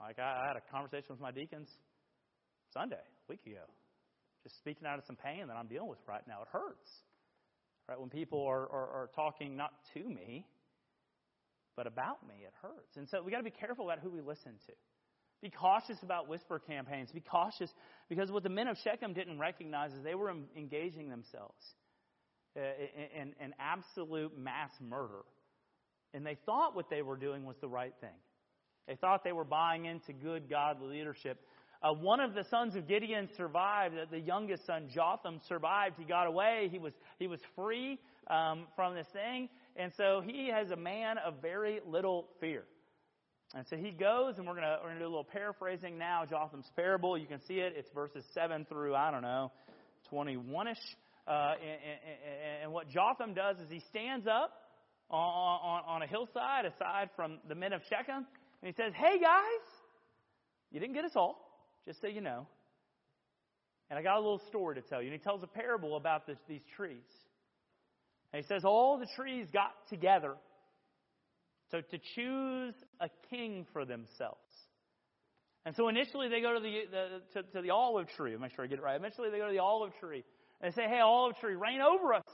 Like 0.00 0.18
I, 0.18 0.46
had 0.46 0.56
a 0.56 0.72
conversation 0.72 1.06
with 1.10 1.20
my 1.20 1.30
deacons 1.30 1.68
Sunday, 2.72 2.96
a 2.96 3.26
week 3.28 3.44
ago, 3.46 3.64
just 4.42 4.56
speaking 4.58 4.86
out 4.86 4.98
of 4.98 5.04
some 5.06 5.16
pain 5.16 5.46
that 5.48 5.56
I'm 5.56 5.66
dealing 5.66 5.88
with 5.88 5.98
right 6.06 6.22
now. 6.26 6.42
It 6.42 6.48
hurts. 6.52 6.88
Right? 7.88 7.98
When 7.98 8.10
people 8.10 8.44
are, 8.46 8.62
are, 8.70 8.88
are 8.88 9.10
talking 9.14 9.56
not 9.56 9.72
to 9.94 10.00
me, 10.08 10.46
but 11.76 11.86
about 11.86 12.26
me, 12.26 12.34
it 12.44 12.52
hurts. 12.62 12.96
And 12.96 13.08
so 13.08 13.22
we 13.22 13.30
got 13.30 13.38
to 13.38 13.44
be 13.44 13.50
careful 13.50 13.90
about 13.90 14.00
who 14.00 14.10
we 14.10 14.20
listen 14.20 14.52
to. 14.66 14.72
Be 15.40 15.50
cautious 15.50 15.98
about 16.02 16.28
whisper 16.28 16.58
campaigns. 16.58 17.10
Be 17.12 17.20
cautious 17.20 17.70
because 18.08 18.30
what 18.30 18.42
the 18.42 18.48
men 18.48 18.66
of 18.66 18.76
Shechem 18.82 19.12
didn't 19.12 19.38
recognize 19.38 19.92
is 19.92 20.02
they 20.02 20.16
were 20.16 20.32
engaging 20.56 21.08
themselves 21.08 21.64
uh, 22.56 22.60
in, 23.20 23.34
in 23.40 23.54
absolute 23.58 24.36
mass 24.38 24.70
murder. 24.80 25.22
And 26.14 26.24
they 26.24 26.36
thought 26.46 26.74
what 26.74 26.88
they 26.90 27.02
were 27.02 27.16
doing 27.16 27.44
was 27.44 27.56
the 27.60 27.68
right 27.68 27.94
thing. 28.00 28.16
They 28.86 28.96
thought 28.96 29.22
they 29.22 29.32
were 29.32 29.44
buying 29.44 29.84
into 29.84 30.12
good 30.12 30.48
godly 30.48 30.98
leadership. 30.98 31.38
Uh, 31.82 31.92
one 31.92 32.18
of 32.18 32.34
the 32.34 32.44
sons 32.44 32.74
of 32.74 32.88
Gideon 32.88 33.28
survived. 33.36 33.94
The 34.10 34.18
youngest 34.18 34.66
son, 34.66 34.88
Jotham, 34.92 35.40
survived. 35.46 35.96
He 35.98 36.04
got 36.04 36.26
away. 36.26 36.68
He 36.72 36.78
was, 36.78 36.92
he 37.18 37.26
was 37.26 37.40
free 37.54 37.98
um, 38.28 38.66
from 38.74 38.94
this 38.94 39.06
thing. 39.12 39.48
And 39.76 39.92
so 39.96 40.22
he 40.24 40.48
has 40.48 40.70
a 40.70 40.76
man 40.76 41.18
of 41.18 41.34
very 41.40 41.80
little 41.86 42.28
fear. 42.40 42.64
And 43.54 43.64
so 43.68 43.76
he 43.76 43.92
goes, 43.92 44.34
and 44.36 44.46
we're 44.46 44.54
going 44.54 44.66
we're 44.82 44.88
gonna 44.88 44.98
do 44.98 45.06
a 45.06 45.08
little 45.08 45.24
paraphrasing 45.24 45.96
now, 45.96 46.24
Jotham's 46.28 46.70
parable. 46.76 47.16
You 47.16 47.26
can 47.26 47.40
see 47.46 47.60
it. 47.60 47.74
It's 47.76 47.88
verses 47.94 48.24
7 48.34 48.66
through, 48.68 48.94
I 48.94 49.10
don't 49.10 49.22
know, 49.22 49.52
21 50.10 50.68
ish. 50.68 50.76
Uh, 51.28 51.54
and, 51.60 52.62
and, 52.62 52.72
what 52.72 52.88
Jotham 52.88 53.34
does 53.34 53.58
is 53.58 53.68
he 53.68 53.80
stands 53.90 54.26
up 54.26 54.50
on, 55.10 55.20
on, 55.20 55.82
on 55.86 56.02
a 56.02 56.06
hillside 56.06 56.64
aside 56.64 57.10
from 57.14 57.38
the 57.48 57.54
men 57.54 57.74
of 57.74 57.82
Shechem, 57.90 58.24
and 58.24 58.24
he 58.62 58.72
says, 58.72 58.92
Hey 58.96 59.18
guys, 59.20 59.66
you 60.72 60.80
didn't 60.80 60.94
get 60.94 61.04
us 61.04 61.12
all 61.14 61.36
just 61.86 62.00
so 62.00 62.06
you 62.06 62.22
know. 62.22 62.46
And 63.90 63.98
I 63.98 64.02
got 64.02 64.16
a 64.16 64.20
little 64.20 64.40
story 64.48 64.76
to 64.76 64.82
tell 64.82 65.02
you. 65.02 65.08
And 65.08 65.18
he 65.18 65.22
tells 65.22 65.42
a 65.42 65.46
parable 65.46 65.96
about 65.96 66.26
this, 66.26 66.38
these 66.48 66.62
trees. 66.76 66.96
And 68.32 68.42
he 68.42 68.48
says 68.48 68.64
all 68.64 68.98
the 68.98 69.08
trees 69.16 69.48
got 69.52 69.72
together 69.88 70.34
so 71.70 71.80
to 71.80 71.98
choose 72.14 72.74
a 73.00 73.10
king 73.28 73.66
for 73.72 73.84
themselves. 73.84 74.38
And 75.66 75.76
so 75.76 75.88
initially 75.88 76.28
they 76.28 76.40
go 76.40 76.54
to 76.54 76.60
the, 76.60 76.80
the 76.90 77.42
to, 77.42 77.48
to, 77.54 77.62
the 77.62 77.70
olive 77.70 78.08
tree. 78.16 78.34
Make 78.36 78.54
sure 78.54 78.64
I 78.64 78.68
get 78.68 78.78
it 78.78 78.82
right. 78.82 78.96
Eventually 78.96 79.28
they 79.30 79.38
go 79.38 79.46
to 79.46 79.52
the 79.52 79.58
olive 79.58 79.92
tree 80.00 80.24
and 80.60 80.72
they 80.72 80.74
say, 80.74 80.88
"Hey, 80.88 81.00
olive 81.00 81.36
tree, 81.38 81.54
reign 81.54 81.80
over 81.80 82.14
us." 82.14 82.24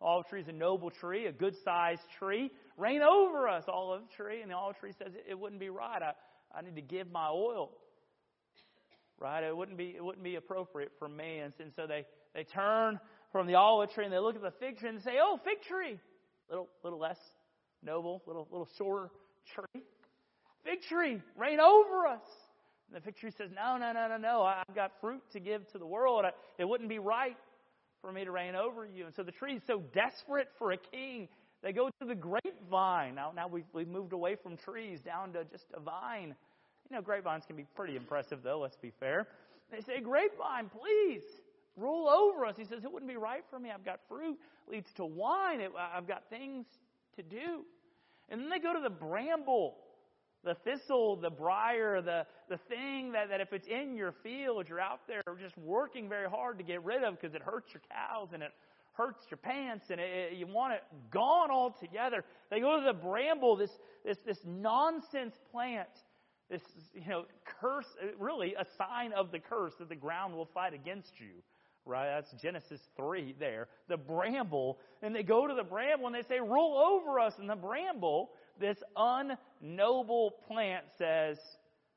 Olive 0.00 0.26
tree 0.26 0.40
is 0.40 0.48
a 0.48 0.52
noble 0.52 0.90
tree, 0.90 1.26
a 1.26 1.32
good-sized 1.32 2.02
tree. 2.18 2.50
Reign 2.76 3.00
over 3.00 3.48
us, 3.48 3.64
olive 3.68 4.08
tree. 4.10 4.42
And 4.42 4.50
the 4.50 4.56
olive 4.56 4.78
tree 4.78 4.92
says, 4.92 5.12
"It 5.28 5.38
wouldn't 5.38 5.60
be 5.60 5.70
right. 5.70 6.02
I, 6.02 6.12
I 6.54 6.62
need 6.62 6.76
to 6.76 6.82
give 6.82 7.10
my 7.10 7.28
oil 7.28 7.70
right? 9.18 9.42
It 9.42 9.56
wouldn't 9.56 9.78
be 9.78 9.94
it 9.96 10.04
wouldn't 10.04 10.24
be 10.24 10.36
appropriate 10.36 10.92
for 10.98 11.08
me. 11.08 11.38
And, 11.38 11.52
and 11.58 11.72
so 11.74 11.86
they 11.86 12.04
they 12.34 12.44
turn 12.44 13.00
from 13.32 13.46
the 13.46 13.54
olive 13.54 13.90
tree 13.90 14.04
and 14.04 14.12
they 14.12 14.18
look 14.18 14.36
at 14.36 14.42
the 14.42 14.52
fig 14.52 14.78
tree 14.78 14.90
and 14.90 15.02
say, 15.02 15.16
"Oh, 15.20 15.38
fig 15.44 15.62
tree, 15.62 15.98
little 16.48 16.68
little 16.82 16.98
less 16.98 17.18
noble, 17.82 18.22
little 18.26 18.48
little 18.50 18.68
shorter 18.76 19.10
tree, 19.54 19.82
fig 20.64 20.82
tree, 20.82 21.20
reign 21.36 21.60
over 21.60 22.06
us." 22.06 22.22
And 22.94 23.02
the 23.02 23.04
fig 23.04 23.16
tree 23.16 23.32
says, 23.36 23.50
"No, 23.52 23.76
no, 23.76 23.92
no, 23.92 24.06
no, 24.06 24.16
no. 24.16 24.42
I've 24.42 24.74
got 24.74 24.92
fruit 25.00 25.20
to 25.32 25.40
give 25.40 25.66
to 25.72 25.78
the 25.78 25.86
world. 25.86 26.24
It 26.58 26.64
wouldn't 26.64 26.88
be 26.88 27.00
right 27.00 27.36
for 28.00 28.12
me 28.12 28.24
to 28.24 28.30
reign 28.30 28.54
over 28.54 28.86
you." 28.86 29.06
And 29.06 29.14
so 29.14 29.24
the 29.24 29.32
tree 29.32 29.56
is 29.56 29.62
so 29.66 29.82
desperate 29.92 30.48
for 30.58 30.70
a 30.72 30.76
king. 30.76 31.28
They 31.62 31.72
go 31.72 31.88
to 32.00 32.06
the 32.06 32.14
grapevine. 32.14 33.14
Now, 33.14 33.32
now 33.34 33.48
we've, 33.48 33.64
we've 33.72 33.88
moved 33.88 34.12
away 34.12 34.36
from 34.36 34.56
trees 34.56 35.00
down 35.00 35.32
to 35.32 35.44
just 35.44 35.64
a 35.72 35.80
vine. 35.80 36.36
You 36.90 36.96
know, 36.96 37.02
grapevines 37.02 37.46
can 37.46 37.56
be 37.56 37.64
pretty 37.74 37.96
impressive, 37.96 38.42
though, 38.42 38.60
let's 38.60 38.76
be 38.76 38.92
fair. 39.00 39.26
They 39.70 39.80
say, 39.80 40.00
Grapevine, 40.00 40.70
please, 40.70 41.22
rule 41.76 42.08
over 42.08 42.44
us. 42.44 42.54
He 42.56 42.64
says, 42.64 42.84
It 42.84 42.92
wouldn't 42.92 43.10
be 43.10 43.16
right 43.16 43.42
for 43.50 43.58
me. 43.58 43.70
I've 43.70 43.84
got 43.84 44.00
fruit, 44.08 44.38
leads 44.70 44.92
to 44.94 45.04
wine. 45.04 45.60
I've 45.76 46.06
got 46.06 46.24
things 46.28 46.66
to 47.16 47.22
do. 47.22 47.64
And 48.28 48.40
then 48.40 48.50
they 48.50 48.58
go 48.58 48.72
to 48.72 48.80
the 48.80 48.90
bramble, 48.90 49.76
the 50.44 50.54
thistle, 50.54 51.16
the 51.16 51.30
briar, 51.30 52.00
the, 52.02 52.26
the 52.48 52.58
thing 52.68 53.12
that, 53.12 53.28
that 53.30 53.40
if 53.40 53.52
it's 53.52 53.66
in 53.66 53.96
your 53.96 54.12
field, 54.22 54.68
you're 54.68 54.80
out 54.80 55.00
there 55.06 55.22
just 55.40 55.56
working 55.58 56.08
very 56.08 56.28
hard 56.28 56.58
to 56.58 56.64
get 56.64 56.84
rid 56.84 57.02
of 57.02 57.20
because 57.20 57.34
it 57.34 57.42
hurts 57.42 57.72
your 57.72 57.82
cows 57.90 58.28
and 58.32 58.42
it 58.42 58.52
hurts 58.92 59.24
your 59.30 59.38
pants 59.38 59.86
and 59.90 60.00
it, 60.00 60.32
it, 60.32 60.38
you 60.38 60.46
want 60.46 60.74
it 60.74 60.82
gone 61.10 61.50
altogether. 61.50 62.24
They 62.50 62.60
go 62.60 62.78
to 62.78 62.86
the 62.86 62.92
bramble, 62.92 63.56
this, 63.56 63.70
this, 64.04 64.18
this 64.26 64.38
nonsense 64.44 65.34
plant 65.50 65.88
this, 66.50 66.62
you 66.94 67.08
know, 67.08 67.24
curse, 67.60 67.86
really 68.18 68.54
a 68.54 68.66
sign 68.76 69.12
of 69.12 69.32
the 69.32 69.38
curse 69.38 69.72
that 69.78 69.88
the 69.88 69.96
ground 69.96 70.34
will 70.34 70.48
fight 70.52 70.74
against 70.74 71.12
you. 71.18 71.42
Right? 71.86 72.06
That's 72.06 72.42
Genesis 72.42 72.80
3 72.96 73.34
there. 73.38 73.68
The 73.88 73.96
bramble, 73.96 74.78
and 75.02 75.14
they 75.14 75.22
go 75.22 75.46
to 75.46 75.54
the 75.54 75.64
bramble 75.64 76.06
and 76.06 76.14
they 76.14 76.22
say, 76.22 76.40
Rule 76.40 76.78
over 76.78 77.20
us. 77.20 77.34
And 77.38 77.48
the 77.48 77.56
bramble, 77.56 78.30
this 78.60 78.78
unnoble 78.96 80.30
plant, 80.48 80.84
says, 80.98 81.38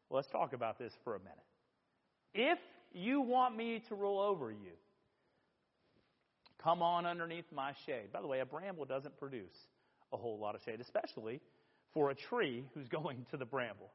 Let's 0.10 0.28
talk 0.30 0.54
about 0.54 0.80
this 0.80 0.94
for 1.04 1.16
a 1.16 1.20
minute. 1.20 1.38
If 2.34 2.60
you 2.94 3.22
want 3.22 3.58
me 3.58 3.84
to 3.90 3.96
rule 3.96 4.20
over 4.20 4.52
you, 4.52 4.72
come 6.64 6.82
on 6.82 7.06
underneath 7.06 7.46
my 7.54 7.74
shade. 7.86 8.14
By 8.14 8.22
the 8.22 8.28
way, 8.28 8.40
a 8.40 8.46
bramble 8.46 8.86
doesn't 8.86 9.18
produce 9.18 9.56
a 10.14 10.18
whole 10.18 10.40
lot 10.40 10.56
of 10.56 10.62
shade, 10.62 10.80
especially 10.80 11.42
for 11.94 12.10
a 12.10 12.16
tree 12.16 12.64
who's 12.74 12.88
going 12.90 13.26
to 13.32 13.38
the 13.38 13.46
bramble. 13.46 13.92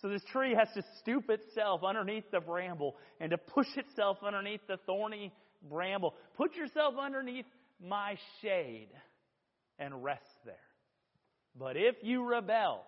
So 0.00 0.08
this 0.08 0.22
tree 0.32 0.54
has 0.54 0.68
to 0.74 0.82
stoop 1.00 1.28
itself 1.28 1.82
underneath 1.84 2.30
the 2.30 2.40
bramble 2.40 2.96
and 3.20 3.30
to 3.30 3.38
push 3.38 3.66
itself 3.76 4.18
underneath 4.24 4.60
the 4.66 4.78
thorny 4.86 5.32
bramble. 5.68 6.14
Put 6.36 6.54
yourself 6.54 6.94
underneath 6.98 7.44
my 7.86 8.16
shade 8.40 8.88
and 9.78 10.02
rest. 10.02 10.22
But 11.60 11.76
if 11.76 11.96
you 12.02 12.26
rebel 12.26 12.82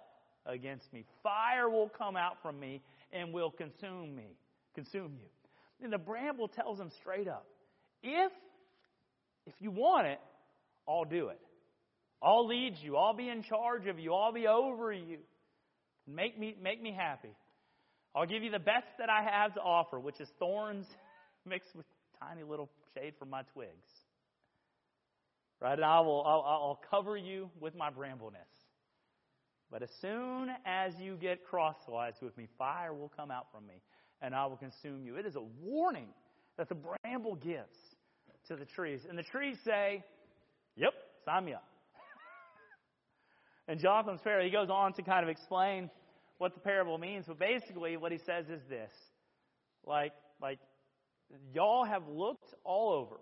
against 0.46 0.90
me, 0.94 1.04
fire 1.22 1.68
will 1.68 1.90
come 1.90 2.16
out 2.16 2.38
from 2.42 2.58
me 2.58 2.80
and 3.12 3.32
will 3.32 3.50
consume 3.50 4.16
me, 4.16 4.34
consume 4.74 5.12
you. 5.20 5.84
And 5.84 5.92
the 5.92 5.98
bramble 5.98 6.48
tells 6.48 6.80
him 6.80 6.90
straight 7.00 7.28
up, 7.28 7.46
if 8.02 8.32
if 9.46 9.54
you 9.60 9.70
want 9.70 10.06
it, 10.06 10.20
I'll 10.88 11.04
do 11.04 11.28
it. 11.28 11.40
I'll 12.22 12.46
lead 12.46 12.74
you. 12.80 12.96
I'll 12.96 13.14
be 13.14 13.28
in 13.28 13.42
charge 13.42 13.86
of 13.88 13.98
you. 13.98 14.14
I'll 14.14 14.32
be 14.32 14.46
over 14.46 14.92
you. 14.92 15.18
Make 16.06 16.38
me, 16.38 16.56
make 16.62 16.80
me 16.80 16.94
happy. 16.96 17.34
I'll 18.14 18.26
give 18.26 18.42
you 18.42 18.50
the 18.50 18.60
best 18.60 18.86
that 18.98 19.08
I 19.10 19.22
have 19.24 19.54
to 19.54 19.60
offer, 19.60 19.98
which 19.98 20.20
is 20.20 20.28
thorns 20.38 20.86
mixed 21.44 21.74
with 21.74 21.86
tiny 22.20 22.44
little 22.44 22.70
shade 22.94 23.14
from 23.18 23.30
my 23.30 23.42
twigs. 23.52 23.70
Right? 25.60 25.74
And 25.74 25.84
I 25.84 26.00
will, 26.00 26.22
I'll, 26.24 26.44
I'll 26.46 26.80
cover 26.90 27.16
you 27.16 27.50
with 27.60 27.74
my 27.74 27.90
brambleness. 27.90 28.61
But 29.72 29.82
as 29.82 29.88
soon 30.02 30.50
as 30.66 30.92
you 31.00 31.16
get 31.16 31.46
crosswise 31.46 32.12
with 32.20 32.36
me, 32.36 32.46
fire 32.58 32.92
will 32.92 33.10
come 33.16 33.30
out 33.30 33.46
from 33.50 33.66
me 33.66 33.80
and 34.20 34.34
I 34.34 34.44
will 34.44 34.58
consume 34.58 35.02
you. 35.02 35.16
It 35.16 35.24
is 35.24 35.34
a 35.34 35.42
warning 35.62 36.08
that 36.58 36.68
the 36.68 36.76
bramble 36.76 37.36
gives 37.36 37.78
to 38.48 38.56
the 38.56 38.66
trees. 38.66 39.00
And 39.08 39.18
the 39.18 39.22
trees 39.22 39.56
say, 39.64 40.04
Yep, 40.76 40.92
sign 41.24 41.46
me 41.46 41.54
up. 41.54 41.64
And 43.68 43.80
Jotham's 43.80 44.20
parable, 44.22 44.44
he 44.44 44.50
goes 44.50 44.68
on 44.68 44.92
to 44.94 45.02
kind 45.02 45.22
of 45.22 45.30
explain 45.30 45.88
what 46.38 46.52
the 46.52 46.60
parable 46.60 46.98
means, 46.98 47.24
but 47.26 47.38
basically 47.38 47.96
what 47.96 48.12
he 48.12 48.18
says 48.18 48.46
is 48.48 48.60
this. 48.68 48.90
Like, 49.86 50.12
like, 50.40 50.58
y'all 51.54 51.84
have 51.84 52.06
looked 52.08 52.54
all 52.64 52.92
over 52.92 53.20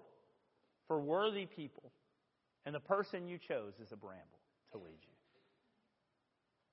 for 0.88 1.00
worthy 1.00 1.46
people, 1.46 1.92
and 2.64 2.74
the 2.74 2.80
person 2.80 3.28
you 3.28 3.38
chose 3.38 3.74
is 3.82 3.92
a 3.92 3.96
bramble 3.96 4.40
to 4.72 4.78
lead 4.78 4.98
you. 5.02 5.09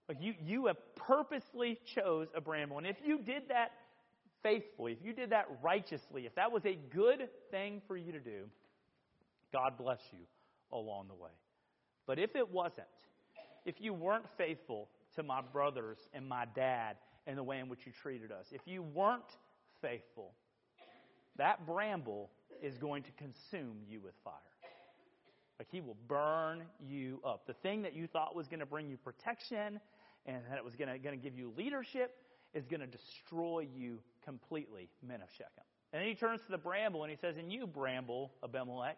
Like 0.07 0.17
you, 0.21 0.33
you 0.45 0.67
have 0.67 0.77
purposely 0.95 1.79
chose 1.95 2.27
a 2.35 2.41
bramble. 2.41 2.77
And 2.77 2.87
if 2.87 2.97
you 3.05 3.19
did 3.19 3.43
that 3.49 3.71
faithfully, 4.41 4.93
if 4.93 4.99
you 5.03 5.13
did 5.13 5.31
that 5.31 5.47
righteously, 5.61 6.25
if 6.25 6.35
that 6.35 6.51
was 6.51 6.65
a 6.65 6.77
good 6.93 7.27
thing 7.51 7.81
for 7.87 7.97
you 7.97 8.11
to 8.13 8.19
do, 8.19 8.45
God 9.51 9.77
bless 9.77 9.99
you 10.11 10.19
along 10.71 11.07
the 11.07 11.13
way. 11.13 11.31
But 12.05 12.19
if 12.19 12.35
it 12.35 12.49
wasn't, 12.49 12.87
if 13.65 13.75
you 13.79 13.93
weren't 13.93 14.25
faithful 14.37 14.87
to 15.15 15.23
my 15.23 15.41
brothers 15.41 15.97
and 16.13 16.27
my 16.27 16.45
dad 16.55 16.95
and 17.25 17.37
the 17.37 17.43
way 17.43 17.59
in 17.59 17.67
which 17.67 17.85
you 17.85 17.91
treated 18.01 18.31
us, 18.31 18.45
if 18.51 18.61
you 18.65 18.81
weren't 18.81 19.35
faithful, 19.81 20.31
that 21.37 21.65
bramble 21.65 22.29
is 22.63 22.77
going 22.77 23.03
to 23.03 23.11
consume 23.11 23.77
you 23.89 23.99
with 23.99 24.13
fire. 24.23 24.33
Like 25.59 25.67
he 25.71 25.81
will 25.81 25.97
burn 26.07 26.63
you 26.79 27.19
up. 27.25 27.47
The 27.47 27.53
thing 27.53 27.81
that 27.81 27.95
you 27.95 28.07
thought 28.07 28.35
was 28.35 28.47
going 28.47 28.59
to 28.59 28.65
bring 28.65 28.89
you 28.89 28.97
protection 28.97 29.79
and 30.27 30.37
that 30.49 30.57
it 30.57 30.63
was 30.63 30.75
going 30.75 30.89
to 30.89 31.17
give 31.17 31.37
you 31.37 31.53
leadership, 31.57 32.15
is 32.53 32.65
going 32.65 32.81
to 32.81 32.87
destroy 32.87 33.67
you 33.75 33.99
completely, 34.23 34.89
men 35.05 35.21
of 35.21 35.29
Shechem. 35.31 35.63
And 35.93 36.01
then 36.01 36.09
he 36.09 36.15
turns 36.15 36.41
to 36.45 36.51
the 36.51 36.57
bramble 36.57 37.03
and 37.03 37.11
he 37.11 37.17
says, 37.21 37.35
And 37.37 37.51
you, 37.51 37.65
bramble, 37.65 38.31
Abimelech, 38.43 38.97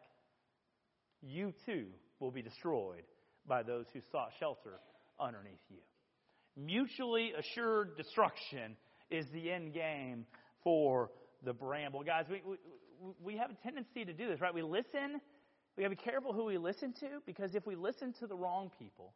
you 1.22 1.54
too 1.66 1.86
will 2.20 2.32
be 2.32 2.42
destroyed 2.42 3.04
by 3.48 3.64
those 3.64 3.86
who 3.94 4.00
sought 4.12 4.32
shelter 4.40 4.80
underneath 5.20 5.60
you. 5.70 5.78
Mutually 6.58 7.32
assured 7.38 7.96
destruction 7.96 8.76
is 9.10 9.26
the 9.34 9.52
end 9.52 9.74
game 9.74 10.26
for 10.64 11.12
the 11.46 11.54
bramble. 11.54 12.04
Guys, 12.04 12.26
we, 12.30 12.42
we, 12.46 12.58
we 13.24 13.38
have 13.38 13.52
a 13.52 13.56
tendency 13.64 14.04
to 14.04 14.14
do 14.14 14.28
this, 14.28 14.42
right? 14.42 14.54
We 14.54 14.62
listen, 14.62 15.22
we 15.78 15.84
got 15.84 15.90
to 15.90 15.96
be 15.96 16.02
careful 16.02 16.34
who 16.34 16.46
we 16.46 16.58
listen 16.58 16.94
to 17.00 17.22
because 17.26 17.56
if 17.56 17.66
we 17.66 17.76
listen 17.76 18.14
to 18.20 18.28
the 18.28 18.36
wrong 18.36 18.72
people, 18.78 19.14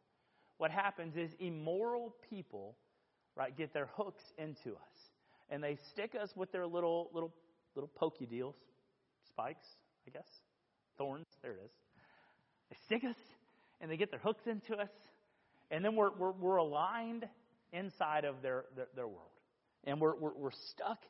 what 0.64 0.70
happens 0.70 1.14
is 1.14 1.30
immoral 1.40 2.14
people, 2.30 2.74
right, 3.36 3.54
get 3.54 3.74
their 3.74 3.90
hooks 3.98 4.22
into 4.38 4.70
us. 4.70 4.96
And 5.50 5.62
they 5.62 5.76
stick 5.92 6.12
us 6.18 6.30
with 6.36 6.52
their 6.52 6.66
little, 6.66 7.10
little, 7.12 7.34
little 7.74 7.90
pokey 7.94 8.24
deals, 8.24 8.54
spikes, 9.28 9.66
I 10.08 10.10
guess, 10.10 10.26
thorns, 10.96 11.26
there 11.42 11.52
it 11.52 11.60
is. 11.62 11.70
They 12.70 12.76
stick 12.86 13.06
us 13.06 13.16
and 13.82 13.90
they 13.90 13.98
get 13.98 14.10
their 14.10 14.20
hooks 14.20 14.40
into 14.46 14.74
us, 14.80 14.88
and 15.70 15.84
then 15.84 15.96
we're, 15.96 16.12
we're, 16.16 16.32
we're 16.32 16.56
aligned 16.56 17.28
inside 17.74 18.24
of 18.24 18.36
their, 18.40 18.64
their, 18.74 18.86
their 18.96 19.06
world. 19.06 19.36
And 19.86 20.00
we're, 20.00 20.16
we're, 20.16 20.32
we're 20.34 20.50
stuck 20.70 21.04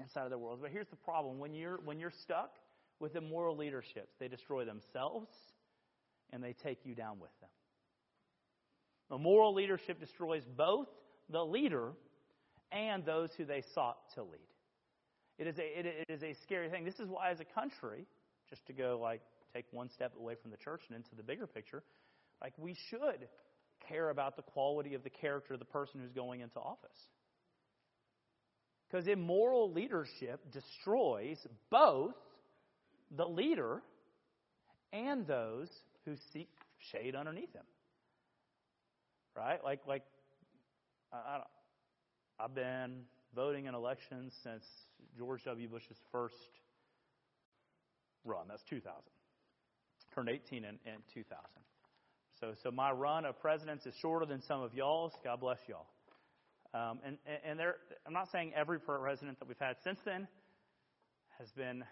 inside 0.00 0.22
of 0.22 0.30
their 0.30 0.38
world. 0.38 0.60
But 0.62 0.70
here's 0.70 0.88
the 0.88 0.94
problem 0.94 1.40
when 1.40 1.52
you're, 1.52 1.80
when 1.84 1.98
you're 1.98 2.12
stuck 2.22 2.52
with 3.00 3.16
immoral 3.16 3.56
leaderships, 3.56 4.14
they 4.20 4.28
destroy 4.28 4.64
themselves 4.64 5.26
and 6.32 6.44
they 6.44 6.54
take 6.62 6.78
you 6.84 6.94
down 6.94 7.18
with 7.18 7.32
them. 7.40 7.50
Immoral 9.10 9.54
leadership 9.54 9.98
destroys 9.98 10.42
both 10.56 10.88
the 11.28 11.44
leader 11.44 11.92
and 12.72 13.04
those 13.04 13.30
who 13.36 13.44
they 13.44 13.62
sought 13.74 13.98
to 14.14 14.22
lead. 14.22 14.40
It 15.38 15.46
is 15.46 15.58
a, 15.58 15.78
it, 15.78 15.86
it 15.86 16.06
is 16.08 16.22
a 16.22 16.34
scary 16.42 16.68
thing. 16.68 16.84
This 16.84 17.00
is 17.00 17.08
why, 17.08 17.30
as 17.30 17.40
a 17.40 17.44
country, 17.44 18.06
just 18.48 18.66
to 18.66 18.72
go 18.72 18.98
like 19.00 19.22
take 19.54 19.66
one 19.72 19.88
step 19.90 20.12
away 20.18 20.34
from 20.40 20.50
the 20.50 20.56
church 20.56 20.82
and 20.88 20.96
into 20.96 21.14
the 21.16 21.22
bigger 21.22 21.46
picture, 21.46 21.82
like 22.42 22.52
we 22.58 22.76
should 22.88 23.28
care 23.88 24.10
about 24.10 24.36
the 24.36 24.42
quality 24.42 24.94
of 24.94 25.02
the 25.02 25.10
character 25.10 25.54
of 25.54 25.58
the 25.58 25.64
person 25.64 26.00
who's 26.00 26.12
going 26.12 26.40
into 26.40 26.58
office. 26.58 26.90
Because 28.88 29.06
immoral 29.06 29.72
leadership 29.72 30.40
destroys 30.52 31.38
both 31.70 32.14
the 33.16 33.26
leader 33.26 33.82
and 34.92 35.26
those 35.26 35.68
who 36.04 36.14
seek 36.32 36.50
shade 36.92 37.14
underneath 37.14 37.52
him. 37.52 37.64
Right? 39.36 39.62
Like, 39.64 39.80
like 39.86 40.02
I, 41.12 41.40
I 42.38 42.42
have 42.42 42.54
been 42.54 43.02
voting 43.34 43.66
in 43.66 43.74
elections 43.74 44.34
since 44.42 44.64
George 45.16 45.44
W. 45.44 45.68
Bush's 45.68 45.98
first 46.10 46.34
run. 48.24 48.46
That's 48.48 48.62
2000. 48.64 48.92
Turned 50.14 50.28
18 50.28 50.64
in, 50.64 50.64
in 50.64 50.96
2000. 51.14 51.38
So, 52.40 52.54
so 52.62 52.70
my 52.70 52.90
run 52.90 53.24
of 53.24 53.38
presidents 53.40 53.86
is 53.86 53.94
shorter 54.00 54.26
than 54.26 54.40
some 54.42 54.62
of 54.62 54.74
y'all's. 54.74 55.12
God 55.22 55.40
bless 55.40 55.58
y'all. 55.68 55.86
Um, 56.72 57.00
and 57.04 57.18
and 57.44 57.58
there, 57.58 57.76
I'm 58.06 58.12
not 58.12 58.30
saying 58.30 58.52
every 58.54 58.78
president 58.78 59.38
that 59.40 59.48
we've 59.48 59.58
had 59.58 59.76
since 59.82 59.98
then 60.04 60.28
has 61.38 61.50
been 61.50 61.84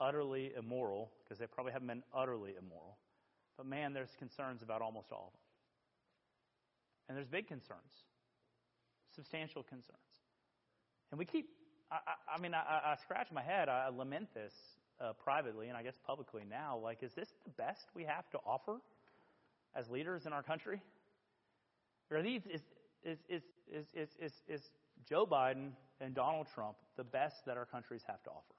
utterly 0.00 0.52
immoral, 0.56 1.10
because 1.24 1.38
they 1.38 1.46
probably 1.46 1.72
haven't 1.72 1.88
been 1.88 2.02
utterly 2.14 2.52
immoral. 2.58 2.96
But 3.56 3.66
man, 3.66 3.92
there's 3.92 4.14
concerns 4.18 4.62
about 4.62 4.80
almost 4.80 5.12
all 5.12 5.26
of 5.26 5.32
them. 5.32 5.47
And 7.08 7.16
there's 7.16 7.26
big 7.26 7.46
concerns, 7.48 8.04
substantial 9.14 9.62
concerns. 9.62 9.98
And 11.10 11.18
we 11.18 11.24
keep, 11.24 11.48
I, 11.90 11.96
I, 11.96 12.36
I 12.36 12.40
mean, 12.40 12.54
I, 12.54 12.58
I, 12.58 12.96
scratch 13.02 13.28
my 13.32 13.42
head. 13.42 13.68
I 13.68 13.88
lament 13.88 14.28
this 14.34 14.52
uh, 15.00 15.12
privately 15.14 15.68
and 15.68 15.76
I 15.76 15.82
guess 15.82 15.98
publicly 16.06 16.42
now. 16.48 16.78
Like, 16.82 17.02
is 17.02 17.12
this 17.14 17.28
the 17.44 17.50
best 17.50 17.86
we 17.94 18.04
have 18.04 18.28
to 18.30 18.38
offer 18.46 18.80
as 19.74 19.88
leaders 19.88 20.26
in 20.26 20.32
our 20.32 20.42
country? 20.42 20.82
Are 22.10 22.22
these, 22.22 22.42
is, 22.46 22.62
is, 23.04 23.18
is, 23.28 23.42
is, 23.72 23.86
is, 23.94 24.08
is, 24.20 24.32
is 24.48 24.70
Joe 25.08 25.26
Biden 25.26 25.70
and 26.00 26.14
Donald 26.14 26.46
Trump 26.54 26.76
the 26.96 27.04
best 27.04 27.46
that 27.46 27.56
our 27.56 27.66
countries 27.66 28.02
have 28.06 28.22
to 28.24 28.30
offer? 28.30 28.54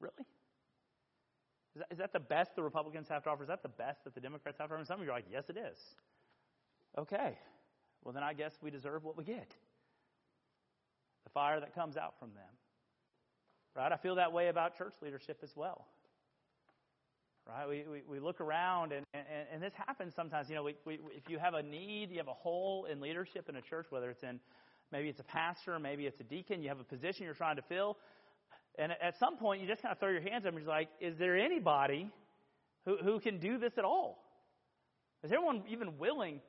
Really? 0.00 0.26
Is 1.74 1.80
that, 1.80 1.86
is 1.92 1.98
that 1.98 2.12
the 2.12 2.20
best 2.20 2.56
the 2.56 2.62
Republicans 2.62 3.08
have 3.08 3.22
to 3.24 3.30
offer? 3.30 3.42
Is 3.42 3.48
that 3.48 3.62
the 3.62 3.68
best 3.68 4.04
that 4.04 4.14
the 4.14 4.20
Democrats 4.20 4.58
have 4.58 4.68
to 4.68 4.74
offer? 4.74 4.78
And 4.78 4.86
some 4.86 5.00
of 5.00 5.06
you 5.06 5.12
are 5.12 5.14
like, 5.14 5.26
yes, 5.30 5.44
it 5.48 5.56
is. 5.56 5.78
Okay. 6.96 7.38
Well, 8.04 8.12
then 8.12 8.22
I 8.22 8.32
guess 8.32 8.52
we 8.62 8.70
deserve 8.70 9.04
what 9.04 9.16
we 9.16 9.24
get 9.24 9.54
the 11.24 11.30
fire 11.30 11.60
that 11.60 11.74
comes 11.74 11.96
out 11.96 12.14
from 12.18 12.30
them. 12.30 12.54
Right? 13.76 13.92
I 13.92 13.96
feel 13.96 14.14
that 14.14 14.32
way 14.32 14.48
about 14.48 14.78
church 14.78 14.94
leadership 15.02 15.40
as 15.42 15.50
well. 15.54 15.86
Right? 17.46 17.68
We, 17.68 17.84
we, 17.90 18.02
we 18.08 18.18
look 18.18 18.40
around, 18.40 18.92
and, 18.92 19.04
and, 19.12 19.24
and 19.52 19.62
this 19.62 19.72
happens 19.86 20.14
sometimes. 20.14 20.48
You 20.48 20.54
know, 20.54 20.62
we, 20.62 20.74
we, 20.86 20.98
if 21.14 21.28
you 21.28 21.38
have 21.38 21.54
a 21.54 21.62
need, 21.62 22.10
you 22.10 22.16
have 22.18 22.28
a 22.28 22.34
hole 22.34 22.86
in 22.90 23.00
leadership 23.00 23.48
in 23.48 23.56
a 23.56 23.62
church, 23.62 23.86
whether 23.90 24.10
it's 24.10 24.22
in 24.22 24.40
maybe 24.90 25.08
it's 25.08 25.20
a 25.20 25.24
pastor, 25.24 25.78
maybe 25.78 26.06
it's 26.06 26.20
a 26.20 26.24
deacon, 26.24 26.62
you 26.62 26.68
have 26.68 26.80
a 26.80 26.84
position 26.84 27.24
you're 27.24 27.34
trying 27.34 27.56
to 27.56 27.62
fill. 27.62 27.98
And 28.78 28.92
at 29.02 29.18
some 29.18 29.36
point, 29.36 29.60
you 29.60 29.68
just 29.68 29.82
kind 29.82 29.92
of 29.92 29.98
throw 29.98 30.10
your 30.10 30.22
hands 30.22 30.46
up 30.46 30.54
and 30.54 30.62
you're 30.62 30.68
like, 30.68 30.88
is 31.00 31.18
there 31.18 31.36
anybody 31.36 32.10
who, 32.86 32.96
who 32.96 33.20
can 33.20 33.38
do 33.38 33.58
this 33.58 33.72
at 33.76 33.84
all? 33.84 34.24
Is 35.22 35.32
everyone 35.32 35.62
even 35.68 35.98
willing 35.98 36.40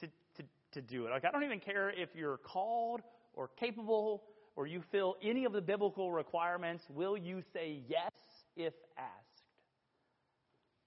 to, 0.00 0.06
to, 0.06 0.12
to, 0.36 0.48
to 0.72 0.82
do 0.82 1.06
it? 1.06 1.10
Like, 1.10 1.24
I 1.24 1.30
don't 1.30 1.44
even 1.44 1.60
care 1.60 1.90
if 1.90 2.10
you're 2.14 2.38
called 2.38 3.00
or 3.34 3.50
capable 3.58 4.22
or 4.56 4.66
you 4.66 4.82
fill 4.92 5.16
any 5.22 5.44
of 5.44 5.52
the 5.52 5.60
biblical 5.60 6.12
requirements. 6.12 6.84
Will 6.88 7.16
you 7.16 7.42
say 7.52 7.80
yes 7.88 8.12
if 8.56 8.74
asked? 8.96 9.42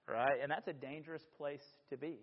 Right? 0.07 0.39
And 0.41 0.49
that's 0.49 0.67
a 0.67 0.73
dangerous 0.73 1.23
place 1.37 1.63
to 1.89 1.97
be. 1.97 2.19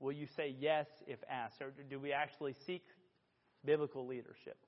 Will 0.00 0.12
you 0.12 0.26
say 0.36 0.54
yes 0.58 0.86
if 1.06 1.18
asked? 1.28 1.62
Or 1.62 1.72
do 1.88 1.98
we 1.98 2.12
actually 2.12 2.54
seek 2.66 2.84
biblical 3.64 4.06
leadership? 4.06 4.58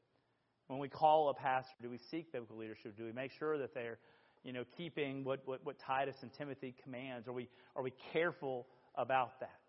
When 0.68 0.78
we 0.78 0.88
call 0.88 1.28
a 1.28 1.34
pastor, 1.34 1.74
do 1.82 1.90
we 1.90 1.98
seek 1.98 2.32
biblical 2.32 2.56
leadership? 2.56 2.96
Do 2.96 3.04
we 3.04 3.12
make 3.12 3.32
sure 3.32 3.58
that 3.58 3.74
they're, 3.74 3.98
you 4.42 4.52
know, 4.52 4.64
keeping 4.76 5.24
what, 5.24 5.42
what, 5.44 5.64
what 5.64 5.78
Titus 5.78 6.16
and 6.22 6.32
Timothy 6.32 6.74
commands? 6.82 7.28
Are 7.28 7.32
we, 7.32 7.48
are 7.76 7.82
we 7.82 7.92
careful 8.12 8.66
about 8.96 9.38
that? 9.40 9.59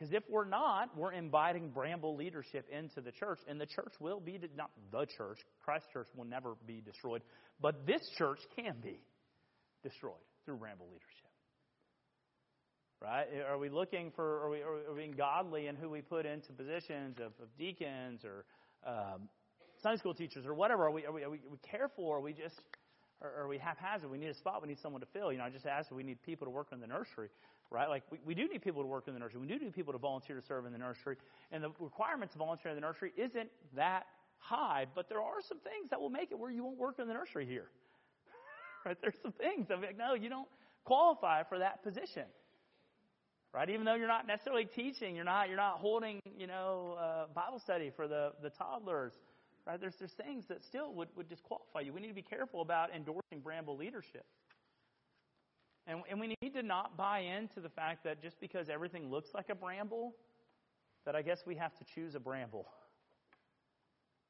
Because 0.00 0.14
if 0.14 0.22
we're 0.30 0.46
not, 0.46 0.96
we're 0.96 1.12
inviting 1.12 1.68
bramble 1.68 2.16
leadership 2.16 2.66
into 2.72 3.02
the 3.02 3.12
church, 3.12 3.38
and 3.46 3.60
the 3.60 3.66
church 3.66 3.92
will 4.00 4.18
be, 4.18 4.40
not 4.56 4.70
the 4.90 5.04
church, 5.04 5.38
Christ 5.62 5.84
Church 5.92 6.08
will 6.16 6.24
never 6.24 6.54
be 6.66 6.80
destroyed, 6.80 7.20
but 7.60 7.86
this 7.86 8.00
church 8.16 8.38
can 8.56 8.76
be 8.82 9.02
destroyed 9.82 10.14
through 10.46 10.56
bramble 10.56 10.86
leadership. 10.86 11.06
Right? 13.02 13.26
Are 13.46 13.58
we 13.58 13.68
looking 13.68 14.10
for, 14.16 14.46
are 14.46 14.50
we, 14.50 14.62
are 14.62 14.94
we 14.94 15.00
being 15.02 15.12
godly 15.12 15.66
in 15.66 15.76
who 15.76 15.90
we 15.90 16.00
put 16.00 16.24
into 16.24 16.52
positions 16.54 17.18
of, 17.18 17.32
of 17.42 17.48
deacons 17.58 18.22
or 18.24 18.46
um, 18.86 19.28
Sunday 19.82 19.98
school 19.98 20.14
teachers 20.14 20.46
or 20.46 20.54
whatever? 20.54 20.84
Are 20.84 20.90
we, 20.90 21.04
are 21.04 21.12
we, 21.12 21.24
are 21.24 21.30
we, 21.30 21.38
are 21.38 21.50
we 21.50 21.58
careful 21.70 22.04
or 22.04 22.18
are 22.18 22.20
we 22.22 22.32
just, 22.32 22.58
or 23.22 23.42
are 23.42 23.48
we 23.48 23.58
haphazard? 23.58 24.10
We 24.10 24.18
need 24.18 24.28
a 24.28 24.34
spot, 24.34 24.62
we 24.62 24.68
need 24.68 24.78
someone 24.78 25.00
to 25.00 25.06
fill. 25.06 25.32
You 25.32 25.38
know, 25.38 25.44
I 25.44 25.50
just 25.50 25.66
asked 25.66 25.90
if 25.90 25.96
we 25.96 26.02
need 26.02 26.22
people 26.22 26.46
to 26.46 26.50
work 26.50 26.68
in 26.72 26.80
the 26.80 26.86
nursery, 26.86 27.28
right? 27.70 27.88
Like, 27.88 28.02
we, 28.10 28.18
we 28.24 28.34
do 28.34 28.48
need 28.48 28.62
people 28.62 28.82
to 28.82 28.88
work 28.88 29.08
in 29.08 29.14
the 29.14 29.20
nursery. 29.20 29.40
We 29.40 29.46
do 29.46 29.58
need 29.58 29.74
people 29.74 29.92
to 29.92 29.98
volunteer 29.98 30.36
to 30.36 30.42
serve 30.42 30.66
in 30.66 30.72
the 30.72 30.78
nursery. 30.78 31.16
And 31.52 31.62
the 31.62 31.70
requirements 31.78 32.32
to 32.34 32.38
volunteer 32.38 32.70
in 32.70 32.76
the 32.76 32.80
nursery 32.80 33.12
isn't 33.16 33.50
that 33.76 34.06
high, 34.38 34.86
but 34.94 35.08
there 35.08 35.20
are 35.20 35.40
some 35.46 35.58
things 35.58 35.90
that 35.90 36.00
will 36.00 36.10
make 36.10 36.32
it 36.32 36.38
where 36.38 36.50
you 36.50 36.64
won't 36.64 36.78
work 36.78 36.98
in 36.98 37.06
the 37.06 37.14
nursery 37.14 37.46
here. 37.46 37.68
right? 38.86 38.96
There's 39.00 39.14
some 39.22 39.32
things 39.32 39.68
that 39.68 39.80
like, 39.80 39.98
no, 39.98 40.14
you 40.14 40.28
don't 40.28 40.48
qualify 40.84 41.42
for 41.44 41.58
that 41.58 41.82
position. 41.82 42.24
Right? 43.52 43.68
Even 43.68 43.84
though 43.84 43.96
you're 43.96 44.08
not 44.08 44.28
necessarily 44.28 44.64
teaching, 44.64 45.16
you're 45.16 45.24
not, 45.24 45.48
you're 45.48 45.56
not 45.56 45.78
holding, 45.78 46.20
you 46.38 46.46
know, 46.46 46.96
uh, 47.00 47.26
Bible 47.34 47.58
study 47.58 47.90
for 47.94 48.06
the, 48.06 48.32
the 48.42 48.50
toddlers 48.50 49.12
Right? 49.66 49.80
There's, 49.80 49.94
there's 49.98 50.12
things 50.12 50.44
that 50.48 50.64
still 50.64 50.92
would, 50.94 51.08
would 51.16 51.28
disqualify 51.28 51.80
you. 51.80 51.92
We 51.92 52.00
need 52.00 52.08
to 52.08 52.14
be 52.14 52.22
careful 52.22 52.62
about 52.62 52.94
endorsing 52.94 53.40
Bramble 53.42 53.76
leadership. 53.76 54.24
And, 55.86 56.02
and 56.10 56.20
we 56.20 56.34
need 56.40 56.54
to 56.54 56.62
not 56.62 56.96
buy 56.96 57.20
into 57.20 57.60
the 57.60 57.68
fact 57.68 58.04
that 58.04 58.22
just 58.22 58.40
because 58.40 58.68
everything 58.68 59.10
looks 59.10 59.30
like 59.34 59.48
a 59.50 59.54
bramble, 59.54 60.14
that 61.04 61.16
I 61.16 61.22
guess 61.22 61.38
we 61.46 61.56
have 61.56 61.76
to 61.78 61.84
choose 61.94 62.14
a 62.14 62.20
bramble. 62.20 62.66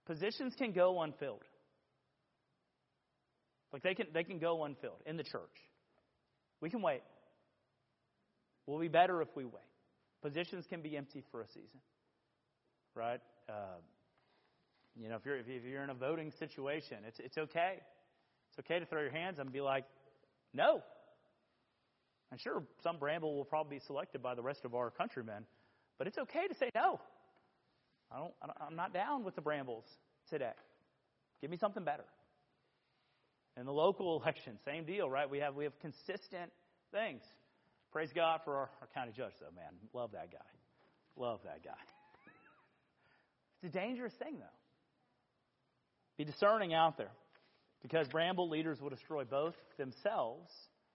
Positions 0.06 0.54
can 0.56 0.72
go 0.72 1.02
unfilled. 1.02 1.42
Like 3.72 3.82
they 3.82 3.94
can, 3.94 4.06
they 4.12 4.24
can 4.24 4.38
go 4.38 4.64
unfilled 4.64 5.02
in 5.06 5.16
the 5.16 5.22
church. 5.22 5.42
We 6.60 6.70
can 6.70 6.82
wait. 6.82 7.02
We'll 8.66 8.80
be 8.80 8.88
better 8.88 9.22
if 9.22 9.28
we 9.34 9.44
wait. 9.44 9.54
Positions 10.22 10.66
can 10.68 10.82
be 10.82 10.96
empty 10.96 11.22
for 11.30 11.42
a 11.42 11.46
season. 11.48 11.80
Right? 12.94 13.20
Uh, 13.48 13.78
you 15.00 15.08
know, 15.08 15.16
if 15.16 15.24
you're, 15.24 15.38
if 15.38 15.46
you're 15.64 15.82
in 15.82 15.90
a 15.90 15.94
voting 15.94 16.30
situation, 16.38 16.98
it's, 17.06 17.18
it's 17.18 17.38
okay. 17.38 17.78
It's 18.50 18.58
okay 18.60 18.78
to 18.78 18.86
throw 18.86 19.00
your 19.00 19.10
hands 19.10 19.38
up 19.38 19.46
and 19.46 19.52
be 19.52 19.60
like, 19.60 19.84
no. 20.52 20.82
I'm 22.30 22.38
sure 22.38 22.62
some 22.82 22.98
Bramble 22.98 23.34
will 23.34 23.44
probably 23.44 23.78
be 23.78 23.82
selected 23.86 24.22
by 24.22 24.34
the 24.34 24.42
rest 24.42 24.64
of 24.64 24.74
our 24.74 24.90
countrymen, 24.90 25.44
but 25.98 26.06
it's 26.06 26.18
okay 26.18 26.46
to 26.46 26.54
say 26.54 26.70
no. 26.74 27.00
I 28.12 28.18
don't, 28.18 28.32
I 28.42 28.64
I'm 28.66 28.76
not 28.76 28.92
down 28.92 29.24
with 29.24 29.34
the 29.34 29.40
Brambles 29.40 29.84
today. 30.28 30.52
Give 31.40 31.50
me 31.50 31.56
something 31.56 31.82
better. 31.82 32.04
In 33.56 33.66
the 33.66 33.72
local 33.72 34.20
election, 34.22 34.58
same 34.64 34.84
deal, 34.84 35.08
right? 35.08 35.28
We 35.28 35.38
have 35.38 35.54
we 35.54 35.64
have 35.64 35.78
consistent 35.80 36.52
things. 36.92 37.22
Praise 37.90 38.10
God 38.14 38.40
for 38.44 38.54
our, 38.54 38.70
our 38.80 38.88
county 38.94 39.12
judge, 39.16 39.32
though, 39.40 39.54
man. 39.56 39.72
Love 39.92 40.12
that 40.12 40.30
guy. 40.30 40.38
Love 41.16 41.40
that 41.44 41.64
guy. 41.64 41.70
It's 43.62 43.76
a 43.76 43.78
dangerous 43.78 44.14
thing, 44.14 44.38
though. 44.38 44.59
Be 46.20 46.24
discerning 46.24 46.74
out 46.74 46.98
there 46.98 47.12
because 47.80 48.06
bramble 48.08 48.50
leaders 48.50 48.78
will 48.78 48.90
destroy 48.90 49.24
both 49.24 49.54
themselves, 49.78 50.52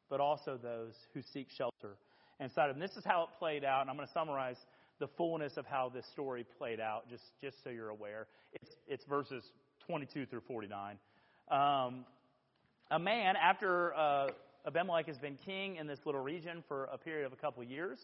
but 0.07 0.19
also 0.19 0.55
those 0.61 0.93
who 1.15 1.21
seek 1.33 1.47
shelter 1.57 1.97
inside 2.39 2.69
of 2.69 2.75
them. 2.75 2.79
This 2.79 2.95
is 2.95 3.03
how 3.03 3.23
it 3.23 3.29
played 3.39 3.63
out, 3.63 3.81
and 3.81 3.89
I'm 3.89 3.95
going 3.95 4.07
to 4.07 4.13
summarize 4.13 4.57
the 4.99 5.07
fullness 5.17 5.53
of 5.57 5.65
how 5.65 5.91
this 5.91 6.05
story 6.13 6.45
played 6.59 6.79
out, 6.79 7.09
just, 7.09 7.23
just 7.41 7.55
so 7.63 7.71
you're 7.71 7.89
aware. 7.89 8.27
It's, 8.53 8.69
it's 8.87 9.03
verses 9.05 9.43
22 9.87 10.27
through 10.27 10.41
49. 10.41 10.99
Um, 11.49 12.05
a 12.91 12.99
man, 12.99 13.33
after 13.35 13.95
uh, 13.95 14.27
Abimelech 14.67 15.07
has 15.07 15.17
been 15.17 15.39
king 15.43 15.77
in 15.77 15.87
this 15.87 15.97
little 16.05 16.21
region 16.21 16.63
for 16.67 16.83
a 16.93 16.99
period 16.99 17.25
of 17.25 17.33
a 17.33 17.37
couple 17.37 17.63
years, 17.63 17.97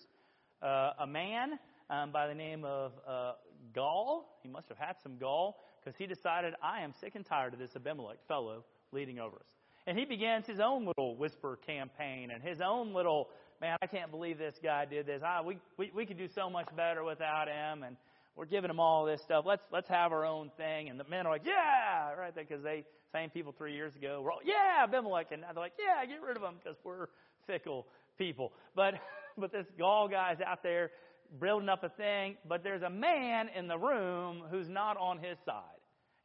uh, 0.63 0.93
a 0.99 1.05
man 1.05 1.59
um, 1.91 2.11
by 2.11 2.25
the 2.25 2.33
name 2.33 2.65
of 2.65 2.93
uh, 3.07 3.33
Gaal, 3.75 4.23
he 4.41 4.49
must 4.49 4.67
have 4.69 4.79
had 4.79 4.95
some 5.03 5.17
gall, 5.19 5.57
because 5.83 5.97
he 5.97 6.05
decided, 6.05 6.53
I 6.61 6.81
am 6.81 6.93
sick 6.99 7.15
and 7.15 7.25
tired 7.25 7.53
of 7.53 7.59
this 7.59 7.75
Abimelech 7.75 8.17
fellow 8.27 8.63
leading 8.91 9.19
over 9.19 9.35
us. 9.37 9.45
And 9.87 9.97
he 9.97 10.05
begins 10.05 10.45
his 10.45 10.59
own 10.59 10.85
little 10.85 11.15
whisper 11.15 11.57
campaign 11.65 12.29
and 12.31 12.43
his 12.43 12.61
own 12.61 12.93
little, 12.93 13.29
man, 13.59 13.77
I 13.81 13.87
can't 13.87 14.11
believe 14.11 14.37
this 14.37 14.55
guy 14.61 14.85
did 14.85 15.07
this. 15.07 15.21
I, 15.25 15.41
we, 15.41 15.57
we, 15.77 15.91
we 15.95 16.05
could 16.05 16.17
do 16.17 16.27
so 16.27 16.49
much 16.49 16.67
better 16.75 17.03
without 17.03 17.47
him. 17.47 17.83
And 17.83 17.97
we're 18.35 18.45
giving 18.45 18.69
him 18.69 18.79
all 18.79 19.05
this 19.05 19.21
stuff. 19.23 19.43
Let's, 19.47 19.63
let's 19.71 19.89
have 19.89 20.11
our 20.11 20.25
own 20.25 20.51
thing. 20.55 20.89
And 20.89 20.99
the 20.99 21.03
men 21.05 21.25
are 21.25 21.31
like, 21.31 21.45
yeah, 21.45 22.13
right 22.13 22.33
there, 22.33 22.45
because 22.47 22.63
they, 22.63 22.85
same 23.11 23.29
people 23.31 23.53
three 23.57 23.73
years 23.73 23.95
ago 23.95 24.21
were 24.21 24.31
all, 24.31 24.39
yeah, 24.45 24.83
Abimelech. 24.83 25.31
And 25.31 25.41
they're 25.43 25.53
like, 25.55 25.73
yeah, 25.79 26.05
get 26.05 26.21
rid 26.21 26.37
of 26.37 26.43
him 26.43 26.55
because 26.63 26.77
we're 26.83 27.07
fickle 27.47 27.87
people. 28.19 28.53
But, 28.75 28.95
but 29.37 29.51
this 29.51 29.65
Gaal 29.79 30.11
guy's 30.11 30.37
out 30.45 30.61
there 30.61 30.91
building 31.39 31.69
up 31.69 31.83
a 31.83 31.89
thing, 31.89 32.35
but 32.47 32.63
there's 32.63 32.81
a 32.81 32.89
man 32.89 33.49
in 33.55 33.67
the 33.67 33.77
room 33.77 34.43
who's 34.49 34.69
not 34.69 34.97
on 34.97 35.17
his 35.17 35.37
side. 35.45 35.63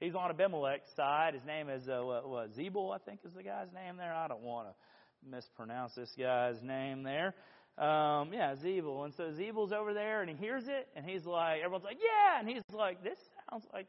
He's 0.01 0.15
on 0.15 0.31
Abimelech's 0.31 0.91
side. 0.95 1.35
His 1.35 1.45
name 1.45 1.69
is 1.71 1.89
uh, 1.89 2.01
what, 2.03 2.29
what, 2.29 2.57
Zebul, 2.57 2.95
I 2.95 2.99
think 2.99 3.21
is 3.25 3.33
the 3.33 3.43
guy's 3.43 3.73
name 3.73 3.97
there. 3.97 4.15
I 4.15 4.29
don't 4.29 4.43
want 4.43 4.69
to 4.69 5.31
mispronounce 5.31 5.95
this 5.95 6.13
guy's 6.19 6.63
name 6.63 7.03
there. 7.03 7.35
Um, 7.79 8.33
yeah, 8.33 8.55
Zebul. 8.55 9.05
And 9.05 9.15
so 9.15 9.31
Zebul's 9.31 9.73
over 9.73 9.95
there, 9.95 10.23
and 10.23 10.31
he 10.31 10.37
hears 10.37 10.65
it, 10.67 10.89
and 10.97 11.05
he's 11.05 11.25
like, 11.25 11.61
everyone's 11.61 11.85
like, 11.85 11.99
yeah, 12.01 12.41
and 12.41 12.49
he's 12.49 12.63
like, 12.73 13.03
this 13.03 13.19
sounds 13.51 13.65
like 13.73 13.87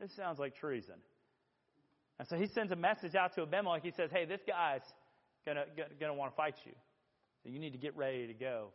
this 0.00 0.14
sounds 0.14 0.38
like 0.38 0.56
treason. 0.56 0.94
And 2.18 2.28
so 2.28 2.36
he 2.36 2.46
sends 2.46 2.72
a 2.72 2.76
message 2.76 3.14
out 3.14 3.34
to 3.34 3.42
Abimelech. 3.42 3.82
He 3.82 3.90
says, 3.90 4.10
hey, 4.12 4.24
this 4.24 4.40
guy's 4.46 4.82
gonna 5.46 5.64
gonna 5.98 6.14
want 6.14 6.32
to 6.32 6.36
fight 6.36 6.54
you, 6.64 6.72
so 7.42 7.48
you 7.48 7.58
need 7.58 7.72
to 7.72 7.78
get 7.78 7.96
ready 7.96 8.26
to 8.26 8.34
go. 8.34 8.68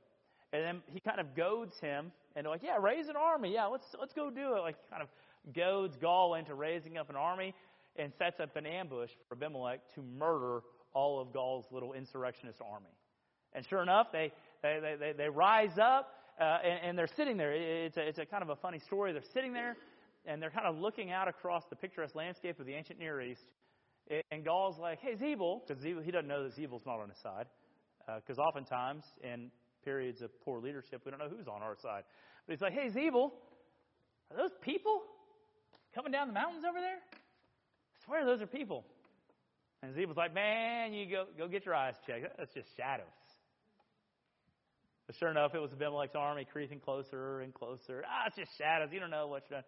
And 0.53 0.63
then 0.63 0.81
he 0.93 0.99
kind 0.99 1.19
of 1.19 1.35
goads 1.35 1.79
him, 1.79 2.11
and 2.35 2.47
like, 2.47 2.61
yeah, 2.63 2.77
raise 2.79 3.09
an 3.09 3.15
army. 3.15 3.53
Yeah, 3.53 3.65
let's 3.65 3.87
let's 3.99 4.13
go 4.13 4.29
do 4.29 4.55
it. 4.55 4.61
Like, 4.61 4.77
kind 4.89 5.01
of 5.01 5.09
goads 5.53 5.97
Gaal 5.97 6.39
into 6.39 6.53
raising 6.53 6.97
up 6.97 7.09
an 7.09 7.15
army 7.15 7.53
and 7.95 8.13
sets 8.17 8.39
up 8.39 8.55
an 8.55 8.65
ambush 8.65 9.09
for 9.27 9.35
Abimelech 9.35 9.81
to 9.95 10.01
murder 10.01 10.61
all 10.93 11.19
of 11.19 11.29
Gaal's 11.29 11.65
little 11.71 11.93
insurrectionist 11.93 12.59
army. 12.61 12.89
And 13.53 13.65
sure 13.67 13.81
enough, 13.81 14.07
they, 14.11 14.31
they, 14.61 14.95
they, 14.99 15.13
they 15.15 15.29
rise 15.29 15.77
up 15.79 16.13
uh, 16.39 16.57
and, 16.63 16.79
and 16.89 16.97
they're 16.97 17.09
sitting 17.15 17.37
there. 17.37 17.51
It's 17.51 17.97
a, 17.97 18.07
it's 18.07 18.19
a 18.19 18.25
kind 18.25 18.41
of 18.41 18.49
a 18.49 18.55
funny 18.55 18.79
story. 18.79 19.11
They're 19.11 19.21
sitting 19.33 19.53
there 19.53 19.75
and 20.25 20.41
they're 20.41 20.49
kind 20.49 20.65
of 20.65 20.77
looking 20.77 21.11
out 21.11 21.27
across 21.27 21.63
the 21.69 21.75
picturesque 21.75 22.15
landscape 22.15 22.59
of 22.59 22.65
the 22.65 22.73
ancient 22.73 22.99
Near 22.99 23.21
East. 23.21 23.45
And 24.31 24.43
Gaal's 24.45 24.79
like, 24.79 24.99
hey, 24.99 25.15
Zebul, 25.15 25.61
because 25.67 25.83
he 25.83 26.11
doesn't 26.11 26.27
know 26.27 26.43
that 26.43 26.55
Zebul's 26.55 26.85
not 26.85 26.99
on 26.99 27.09
his 27.09 27.17
side. 27.19 27.45
Because 28.05 28.39
uh, 28.39 28.43
oftentimes 28.43 29.03
in 29.23 29.49
periods 29.83 30.21
of 30.21 30.29
poor 30.43 30.59
leadership, 30.59 31.01
we 31.05 31.11
don't 31.11 31.19
know 31.19 31.29
who's 31.29 31.47
on 31.47 31.61
our 31.61 31.75
side. 31.81 32.03
But 32.45 32.53
he's 32.53 32.61
like, 32.61 32.73
hey, 32.73 32.89
Zebul, 32.89 33.31
are 34.31 34.37
those 34.37 34.51
people? 34.61 35.01
coming 35.93 36.11
down 36.11 36.27
the 36.27 36.33
mountains 36.33 36.63
over 36.67 36.79
there? 36.79 36.97
I 36.97 38.05
swear 38.05 38.25
those 38.25 38.41
are 38.41 38.47
people. 38.47 38.83
And 39.81 39.95
Zebul's 39.95 40.17
like, 40.17 40.33
man, 40.33 40.93
you 40.93 41.09
go, 41.09 41.25
go 41.37 41.47
get 41.47 41.65
your 41.65 41.75
eyes 41.75 41.95
checked. 42.07 42.25
That's 42.37 42.53
just 42.53 42.67
shadows. 42.75 43.05
But 45.07 45.15
sure 45.17 45.29
enough, 45.29 45.53
it 45.53 45.61
was 45.61 45.71
Abimelech's 45.73 46.15
army 46.15 46.47
creeping 46.51 46.79
closer 46.79 47.41
and 47.41 47.53
closer. 47.53 48.03
Ah, 48.07 48.27
it's 48.27 48.37
just 48.37 48.57
shadows. 48.57 48.89
You 48.91 48.99
don't 48.99 49.11
know 49.11 49.27
what 49.27 49.43
you're 49.49 49.59
doing. 49.59 49.65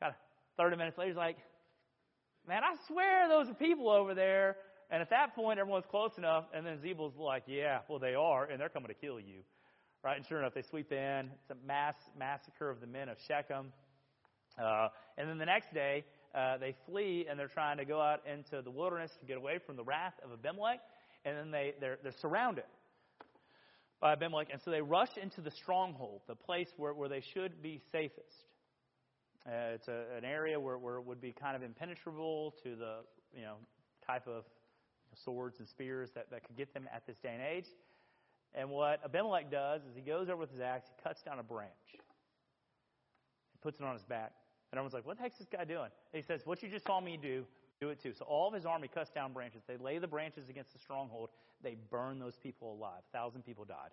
Kind 0.00 0.12
of 0.12 0.62
30 0.62 0.76
minutes 0.76 0.98
later, 0.98 1.08
he's 1.08 1.16
like, 1.16 1.38
man, 2.46 2.62
I 2.62 2.76
swear 2.86 3.28
those 3.28 3.48
are 3.48 3.54
people 3.54 3.88
over 3.88 4.14
there. 4.14 4.56
And 4.90 5.02
at 5.02 5.10
that 5.10 5.34
point, 5.34 5.58
everyone's 5.58 5.84
close 5.90 6.12
enough. 6.16 6.44
And 6.54 6.64
then 6.64 6.80
Zebul's 6.80 7.16
like, 7.18 7.44
yeah, 7.46 7.80
well, 7.88 7.98
they 7.98 8.14
are, 8.14 8.44
and 8.44 8.60
they're 8.60 8.68
coming 8.68 8.88
to 8.88 8.94
kill 8.94 9.20
you. 9.20 9.40
Right? 10.02 10.16
And 10.16 10.24
sure 10.24 10.38
enough, 10.38 10.54
they 10.54 10.62
sweep 10.62 10.92
in. 10.92 11.30
It's 11.42 11.50
a 11.50 11.66
mass 11.66 11.96
massacre 12.18 12.70
of 12.70 12.80
the 12.80 12.86
men 12.86 13.08
of 13.08 13.18
Shechem. 13.26 13.72
Uh, 14.62 14.88
and 15.16 15.28
then 15.28 15.38
the 15.38 15.46
next 15.46 15.74
day, 15.74 16.04
uh, 16.34 16.56
they 16.58 16.74
flee 16.86 17.26
and 17.28 17.38
they're 17.38 17.48
trying 17.48 17.78
to 17.78 17.84
go 17.84 18.00
out 18.00 18.20
into 18.26 18.62
the 18.62 18.70
wilderness 18.70 19.10
to 19.20 19.26
get 19.26 19.36
away 19.36 19.58
from 19.58 19.76
the 19.76 19.84
wrath 19.84 20.14
of 20.24 20.32
Abimelech. 20.32 20.80
And 21.24 21.36
then 21.36 21.50
they, 21.50 21.74
they're, 21.80 21.98
they're 22.02 22.12
surrounded 22.12 22.64
by 24.00 24.12
Abimelech. 24.12 24.48
And 24.52 24.60
so 24.62 24.70
they 24.70 24.80
rush 24.80 25.16
into 25.20 25.40
the 25.40 25.50
stronghold, 25.50 26.22
the 26.26 26.34
place 26.34 26.68
where, 26.76 26.94
where 26.94 27.08
they 27.08 27.22
should 27.34 27.62
be 27.62 27.80
safest. 27.92 28.44
Uh, 29.46 29.74
it's 29.74 29.88
a, 29.88 30.04
an 30.16 30.24
area 30.24 30.58
where, 30.58 30.78
where 30.78 30.96
it 30.96 31.04
would 31.04 31.20
be 31.20 31.32
kind 31.32 31.56
of 31.56 31.62
impenetrable 31.62 32.54
to 32.62 32.76
the 32.76 32.96
you 33.34 33.42
know 33.42 33.54
type 34.06 34.26
of 34.26 34.44
swords 35.24 35.58
and 35.58 35.68
spears 35.68 36.10
that, 36.14 36.30
that 36.30 36.46
could 36.46 36.56
get 36.56 36.72
them 36.74 36.88
at 36.94 37.06
this 37.06 37.16
day 37.18 37.32
and 37.32 37.42
age. 37.42 37.66
And 38.54 38.70
what 38.70 39.00
Abimelech 39.04 39.50
does 39.50 39.82
is 39.82 39.94
he 39.94 40.00
goes 40.00 40.28
over 40.28 40.36
with 40.36 40.50
his 40.50 40.60
axe, 40.60 40.88
he 40.88 41.02
cuts 41.02 41.22
down 41.22 41.38
a 41.38 41.42
branch, 41.42 41.70
he 41.92 43.58
puts 43.60 43.78
it 43.78 43.84
on 43.84 43.92
his 43.92 44.04
back, 44.04 44.32
and 44.70 44.78
everyone's 44.78 44.94
like, 44.94 45.06
what 45.06 45.16
the 45.16 45.22
heck's 45.22 45.38
this 45.38 45.48
guy 45.50 45.64
doing? 45.64 45.90
And 46.12 46.22
he 46.22 46.22
says, 46.22 46.42
what 46.44 46.62
you 46.62 46.68
just 46.68 46.86
saw 46.86 47.00
me 47.00 47.18
do, 47.20 47.44
do 47.80 47.90
it 47.90 48.02
too. 48.02 48.12
So 48.12 48.24
all 48.24 48.48
of 48.48 48.54
his 48.54 48.66
army 48.66 48.88
cuts 48.88 49.10
down 49.10 49.32
branches. 49.32 49.62
They 49.66 49.76
lay 49.76 49.98
the 49.98 50.08
branches 50.08 50.48
against 50.48 50.72
the 50.72 50.78
stronghold. 50.78 51.30
They 51.62 51.76
burn 51.90 52.18
those 52.18 52.36
people 52.36 52.72
alive. 52.72 53.02
A 53.12 53.16
thousand 53.16 53.44
people 53.44 53.64
died. 53.64 53.90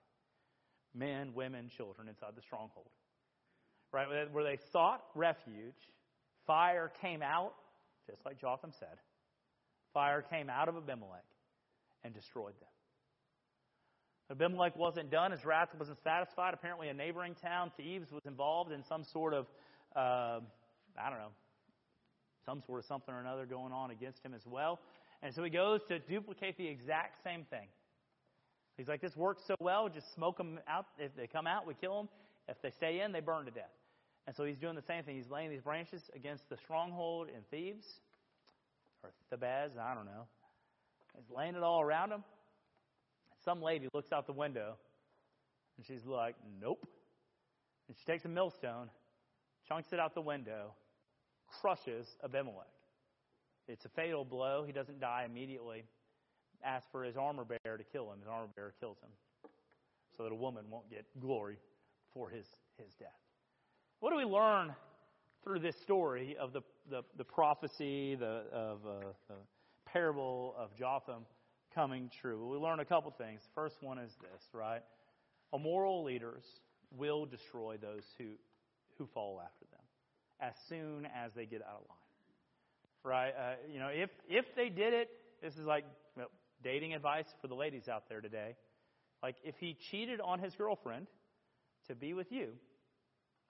Men, 0.93 1.33
women, 1.33 1.69
children 1.75 2.07
inside 2.07 2.31
the 2.35 2.41
stronghold. 2.41 2.87
Right? 3.91 4.07
Where 4.31 4.43
they 4.43 4.57
sought 4.71 5.03
refuge, 5.13 5.75
fire 6.47 6.91
came 7.01 7.21
out, 7.21 7.53
just 8.09 8.25
like 8.25 8.39
Jotham 8.39 8.71
said. 8.77 8.97
Fire 9.95 10.21
came 10.21 10.47
out 10.47 10.69
of 10.69 10.77
Abimelech 10.77 11.25
and 12.03 12.13
destroyed 12.13 12.53
them. 12.59 12.69
Abimelech 14.29 14.75
wasn't 14.75 15.09
done. 15.09 15.31
His 15.31 15.43
wrath 15.43 15.69
wasn't 15.77 15.97
satisfied. 16.03 16.53
Apparently, 16.53 16.89
a 16.89 16.93
neighboring 16.93 17.35
town, 17.41 17.71
Thebez, 17.79 18.11
was 18.11 18.21
involved 18.25 18.71
in 18.71 18.83
some 18.83 19.03
sort 19.03 19.33
of 19.33 19.47
uh, 19.95 20.39
I 20.97 21.09
don't 21.09 21.19
know, 21.19 21.31
some 22.45 22.61
sort 22.65 22.79
of 22.79 22.85
something 22.85 23.13
or 23.13 23.19
another 23.19 23.45
going 23.45 23.73
on 23.73 23.91
against 23.91 24.23
him 24.23 24.33
as 24.33 24.45
well. 24.45 24.79
And 25.23 25.33
so 25.33 25.43
he 25.43 25.49
goes 25.49 25.81
to 25.87 25.99
duplicate 25.99 26.57
the 26.57 26.67
exact 26.67 27.23
same 27.23 27.45
thing. 27.49 27.67
He's 28.77 28.87
like, 28.87 29.01
this 29.01 29.15
works 29.15 29.43
so 29.47 29.55
well, 29.59 29.87
just 29.87 30.13
smoke 30.13 30.37
them 30.37 30.59
out. 30.67 30.85
If 30.99 31.15
they 31.15 31.27
come 31.27 31.47
out, 31.47 31.65
we 31.65 31.73
kill 31.75 31.97
them. 31.97 32.09
If 32.47 32.61
they 32.61 32.71
stay 32.71 33.01
in, 33.01 33.11
they 33.11 33.21
burn 33.21 33.45
to 33.45 33.51
death. 33.51 33.71
And 34.27 34.35
so 34.35 34.43
he's 34.43 34.57
doing 34.57 34.75
the 34.75 34.81
same 34.81 35.03
thing. 35.03 35.15
He's 35.15 35.29
laying 35.29 35.49
these 35.49 35.61
branches 35.61 36.01
against 36.15 36.49
the 36.49 36.57
stronghold 36.57 37.29
in 37.29 37.41
Thebez, 37.57 37.85
or 39.31 39.81
I 39.81 39.93
don't 39.93 40.05
know. 40.05 40.27
He's 41.15 41.29
laying 41.35 41.55
it 41.55 41.63
all 41.63 41.81
around 41.81 42.11
him. 42.11 42.23
Some 43.43 43.61
lady 43.61 43.87
looks 43.93 44.11
out 44.11 44.25
the 44.25 44.33
window, 44.33 44.75
and 45.77 45.85
she's 45.85 46.05
like, 46.05 46.35
nope. 46.61 46.85
And 47.87 47.95
she 47.97 48.05
takes 48.05 48.25
a 48.25 48.29
millstone 48.29 48.89
chunks 49.67 49.91
it 49.91 49.99
out 49.99 50.13
the 50.13 50.21
window, 50.21 50.73
crushes 51.61 52.07
Abimelech. 52.23 52.67
It's 53.67 53.85
a 53.85 53.89
fatal 53.89 54.23
blow. 54.23 54.63
He 54.65 54.71
doesn't 54.71 54.99
die 54.99 55.25
immediately. 55.29 55.85
Asks 56.63 56.87
for 56.91 57.03
his 57.03 57.17
armor 57.17 57.45
bearer 57.45 57.77
to 57.77 57.83
kill 57.83 58.11
him. 58.11 58.19
His 58.19 58.27
armor 58.27 58.47
bearer 58.55 58.73
kills 58.79 58.97
him 58.99 59.09
so 60.15 60.23
that 60.23 60.31
a 60.31 60.35
woman 60.35 60.65
won't 60.69 60.89
get 60.89 61.05
glory 61.19 61.57
for 62.13 62.29
his, 62.29 62.45
his 62.77 62.93
death. 62.99 63.09
What 63.99 64.11
do 64.11 64.17
we 64.17 64.23
learn 64.23 64.73
through 65.45 65.59
this 65.59 65.75
story 65.83 66.35
of 66.39 66.51
the, 66.51 66.61
the, 66.89 67.03
the 67.17 67.23
prophecy, 67.23 68.15
the, 68.15 68.43
of 68.51 68.79
uh, 68.85 69.05
the 69.29 69.35
parable 69.85 70.55
of 70.57 70.75
Jotham 70.75 71.25
coming 71.73 72.09
true? 72.19 72.49
We 72.49 72.57
learn 72.57 72.79
a 72.79 72.85
couple 72.85 73.11
things. 73.11 73.41
First 73.53 73.75
one 73.81 73.99
is 73.99 74.11
this, 74.21 74.41
right? 74.51 74.81
Immoral 75.53 76.03
leaders 76.03 76.43
will 76.97 77.25
destroy 77.25 77.77
those 77.77 78.03
who 78.17 78.25
who 78.97 79.07
follow 79.13 79.41
after 79.43 79.65
them 79.71 79.81
as 80.39 80.53
soon 80.69 81.05
as 81.05 81.31
they 81.35 81.45
get 81.45 81.61
out 81.61 81.81
of 81.81 81.89
line. 81.89 81.97
Right? 83.03 83.33
Uh, 83.37 83.55
you 83.71 83.79
know, 83.79 83.89
if 83.89 84.09
if 84.27 84.45
they 84.55 84.69
did 84.69 84.93
it, 84.93 85.09
this 85.43 85.53
is 85.53 85.65
like 85.65 85.85
well, 86.17 86.31
dating 86.63 86.93
advice 86.93 87.25
for 87.41 87.47
the 87.47 87.55
ladies 87.55 87.87
out 87.87 88.09
there 88.09 88.21
today. 88.21 88.55
Like 89.21 89.35
if 89.43 89.55
he 89.59 89.77
cheated 89.91 90.19
on 90.21 90.39
his 90.39 90.55
girlfriend 90.55 91.07
to 91.87 91.95
be 91.95 92.13
with 92.13 92.31
you, 92.31 92.49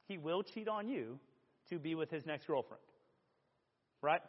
he 0.08 0.18
will 0.18 0.44
cheat 0.44 0.68
on 0.68 0.88
you 0.88 1.20
to 1.70 1.80
be 1.80 1.96
with 1.96 2.10
his 2.10 2.26
next 2.26 2.48
girlfriend. 2.48 2.84
Right? 4.02 4.22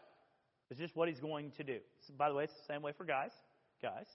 It's 0.70 0.80
just 0.80 0.96
what 0.96 1.08
he's 1.08 1.20
going 1.20 1.52
to 1.58 1.64
do. 1.64 1.78
So, 2.06 2.14
by 2.16 2.28
the 2.28 2.34
way, 2.34 2.44
it's 2.44 2.54
the 2.54 2.72
same 2.72 2.82
way 2.82 2.92
for 2.96 3.04
guys. 3.04 3.30
Guys, 3.82 4.06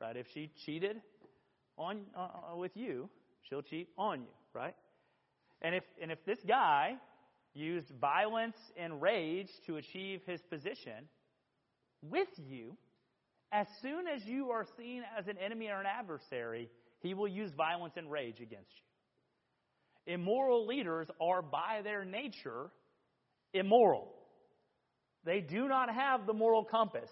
right? 0.00 0.16
If 0.16 0.26
she 0.32 0.50
cheated 0.64 0.96
on 1.76 2.00
uh, 2.16 2.52
uh, 2.52 2.56
with 2.56 2.76
you, 2.76 3.08
she'll 3.42 3.62
cheat 3.62 3.88
on 3.98 4.22
you, 4.22 4.34
right? 4.54 4.74
And 5.62 5.74
if 5.74 5.84
and 6.00 6.10
if 6.10 6.24
this 6.24 6.38
guy 6.46 6.96
used 7.54 7.90
violence 8.00 8.56
and 8.76 9.00
rage 9.00 9.48
to 9.66 9.76
achieve 9.76 10.22
his 10.26 10.40
position 10.50 11.08
with 12.02 12.28
you, 12.38 12.76
as 13.52 13.66
soon 13.80 14.06
as 14.08 14.24
you 14.24 14.50
are 14.50 14.66
seen 14.76 15.02
as 15.18 15.28
an 15.28 15.36
enemy 15.38 15.68
or 15.68 15.80
an 15.80 15.86
adversary, 15.86 16.68
he 17.00 17.14
will 17.14 17.28
use 17.28 17.50
violence 17.56 17.94
and 17.96 18.10
rage 18.10 18.40
against 18.40 18.70
you. 18.76 18.85
Immoral 20.06 20.66
leaders 20.66 21.08
are 21.20 21.42
by 21.42 21.80
their 21.82 22.04
nature 22.04 22.70
immoral. 23.52 24.12
They 25.24 25.40
do 25.40 25.66
not 25.66 25.92
have 25.92 26.26
the 26.26 26.32
moral 26.32 26.64
compass 26.64 27.10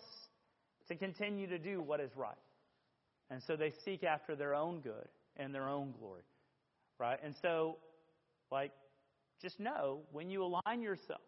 to 0.89 0.95
continue 0.95 1.47
to 1.49 1.59
do 1.59 1.81
what 1.83 2.01
is 2.01 2.11
right. 2.17 2.37
And 3.31 3.43
so 3.43 3.57
they 3.57 3.73
seek 3.85 4.05
after 4.05 4.37
their 4.37 4.55
own 4.55 4.81
good 4.81 5.09
and 5.37 5.55
their 5.55 5.69
own 5.69 5.95
glory. 5.99 6.23
Right? 6.99 7.19
And 7.25 7.35
so, 7.43 7.79
like, 8.53 8.71
just 9.43 9.59
know 9.59 10.01
when 10.13 10.31
you 10.31 10.45
align 10.45 10.81
yourself 10.81 11.21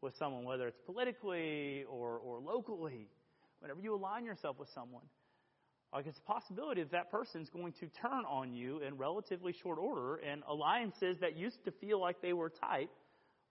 with 0.00 0.14
someone, 0.16 0.44
whether 0.44 0.68
it's 0.68 0.78
politically 0.86 1.84
or, 1.88 2.18
or 2.18 2.38
locally, 2.38 3.08
whenever 3.58 3.80
you 3.80 3.94
align 3.94 4.24
yourself 4.24 4.58
with 4.58 4.68
someone, 4.74 5.02
like 5.92 6.06
it's 6.06 6.18
a 6.18 6.22
possibility 6.22 6.82
that 6.82 6.92
that 6.92 7.10
person's 7.10 7.48
going 7.48 7.72
to 7.74 7.86
turn 7.86 8.24
on 8.28 8.52
you 8.52 8.80
in 8.80 8.96
relatively 8.96 9.52
short 9.52 9.78
order, 9.78 10.16
and 10.16 10.42
alliances 10.48 11.18
that 11.20 11.36
used 11.36 11.64
to 11.64 11.70
feel 11.70 12.00
like 12.00 12.20
they 12.20 12.32
were 12.32 12.50
tight 12.50 12.90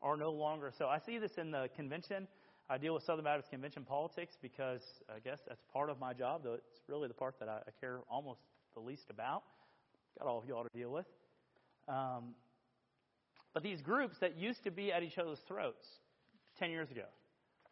are 0.01 0.17
no 0.17 0.31
longer 0.31 0.71
so. 0.77 0.87
I 0.87 0.99
see 0.99 1.17
this 1.17 1.31
in 1.37 1.51
the 1.51 1.69
convention. 1.75 2.27
I 2.69 2.77
deal 2.77 2.95
with 2.95 3.03
Southern 3.03 3.25
Baptist 3.25 3.51
Convention 3.51 3.83
politics 3.83 4.37
because 4.41 4.81
I 5.09 5.19
guess 5.19 5.39
that's 5.47 5.61
part 5.71 5.89
of 5.89 5.99
my 5.99 6.13
job, 6.13 6.41
though 6.43 6.53
it's 6.53 6.81
really 6.87 7.07
the 7.07 7.13
part 7.13 7.35
that 7.39 7.47
I, 7.47 7.59
care 7.79 7.99
almost 8.09 8.39
the 8.73 8.79
least 8.79 9.09
about. 9.09 9.43
Got 10.17 10.27
all 10.27 10.39
of 10.39 10.45
you 10.47 10.55
all 10.55 10.63
to 10.63 10.69
deal 10.77 10.91
with. 10.91 11.05
Um, 11.87 12.33
but 13.53 13.61
these 13.61 13.81
groups 13.81 14.17
that 14.19 14.35
used 14.35 14.63
to 14.63 14.71
be 14.71 14.91
at 14.91 15.03
each 15.03 15.17
other's 15.17 15.39
throats 15.47 15.85
10 16.57 16.71
years 16.71 16.89
ago. 16.89 17.05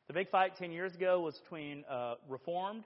The 0.08 0.14
big 0.14 0.30
fight 0.30 0.56
10 0.58 0.72
years 0.72 0.94
ago 0.94 1.22
was 1.22 1.40
between 1.40 1.84
uh, 1.90 2.16
Reformed 2.30 2.84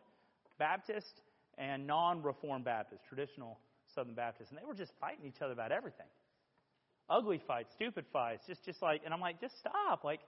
Baptist 0.58 1.22
and 1.58 1.88
non 1.88 2.22
Reformed 2.22 2.66
Baptists, 2.66 3.02
traditional 3.08 3.60
Southern 3.96 4.14
Baptists. 4.14 4.50
And 4.50 4.60
they 4.60 4.66
were 4.66 4.76
just 4.76 4.94
fighting 5.00 5.26
each 5.26 5.42
other 5.42 5.54
about 5.54 5.72
everything. 5.72 6.08
Ugly 7.10 7.42
fights, 7.48 7.72
stupid 7.74 8.06
fights, 8.12 8.44
just, 8.48 8.66
just 8.66 8.82
like, 8.82 9.02
and 9.06 9.14
I'm 9.14 9.22
like, 9.22 9.40
just 9.40 9.58
stop. 9.60 10.04
Like, 10.04 10.20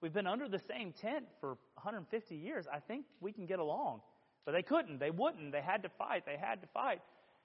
We've 0.00 0.12
been 0.12 0.26
under 0.26 0.48
the 0.48 0.60
same 0.68 0.94
tent 1.00 1.26
for 1.40 1.50
150 1.74 2.34
years. 2.34 2.66
I 2.72 2.78
think 2.80 3.04
we 3.20 3.32
can 3.32 3.46
get 3.46 3.58
along. 3.58 4.00
But 4.46 4.52
they 4.52 4.62
couldn't. 4.62 4.98
They 4.98 5.10
wouldn't. 5.10 5.52
They 5.52 5.60
had 5.60 5.82
to 5.82 5.90
fight. 5.98 6.24
They 6.24 6.38
had 6.40 6.62
to 6.62 6.68
fight. 6.72 7.02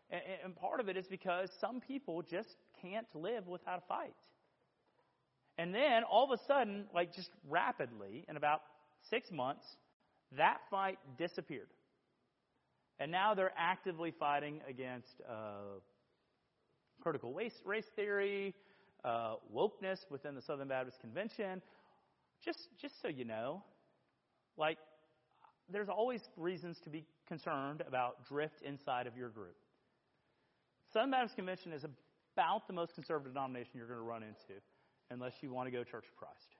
And, 0.09 0.21
and 0.43 0.55
part 0.55 0.79
of 0.79 0.87
it 0.87 0.95
is 0.95 1.05
because 1.07 1.49
some 1.59 1.81
people 1.81 2.21
just 2.21 2.55
can't 2.81 3.07
live 3.13 3.47
without 3.47 3.79
a 3.79 3.87
fight. 3.87 4.15
And 5.57 5.73
then 5.73 6.03
all 6.03 6.31
of 6.31 6.39
a 6.39 6.43
sudden, 6.45 6.85
like 6.93 7.13
just 7.13 7.29
rapidly, 7.49 8.25
in 8.29 8.37
about 8.37 8.61
six 9.09 9.29
months, 9.31 9.65
that 10.37 10.59
fight 10.69 10.97
disappeared. 11.17 11.67
And 12.99 13.11
now 13.11 13.33
they're 13.33 13.53
actively 13.57 14.11
fighting 14.17 14.61
against 14.69 15.21
uh, 15.29 15.79
critical 17.01 17.33
race, 17.33 17.61
race 17.65 17.87
theory, 17.95 18.53
uh, 19.03 19.35
wokeness 19.53 19.99
within 20.09 20.33
the 20.33 20.41
Southern 20.41 20.67
Baptist 20.67 20.99
Convention, 20.99 21.61
just, 22.43 22.69
just 22.81 23.01
so 23.01 23.07
you 23.07 23.25
know, 23.25 23.63
like, 24.57 24.77
there's 25.71 25.89
always 25.89 26.21
reasons 26.37 26.79
to 26.83 26.89
be 26.89 27.05
concerned 27.27 27.83
about 27.87 28.25
drift 28.27 28.61
inside 28.63 29.07
of 29.07 29.17
your 29.17 29.29
group. 29.29 29.55
Southern 30.93 31.11
Baptist 31.11 31.35
Convention 31.35 31.73
is 31.73 31.83
about 31.83 32.67
the 32.67 32.73
most 32.73 32.93
conservative 32.93 33.33
denomination 33.33 33.71
you're 33.75 33.87
going 33.87 33.99
to 33.99 34.05
run 34.05 34.23
into 34.23 34.61
unless 35.11 35.33
you 35.41 35.51
want 35.51 35.67
to 35.67 35.71
go 35.71 35.83
Church 35.83 36.05
of 36.07 36.15
Christ. 36.15 36.55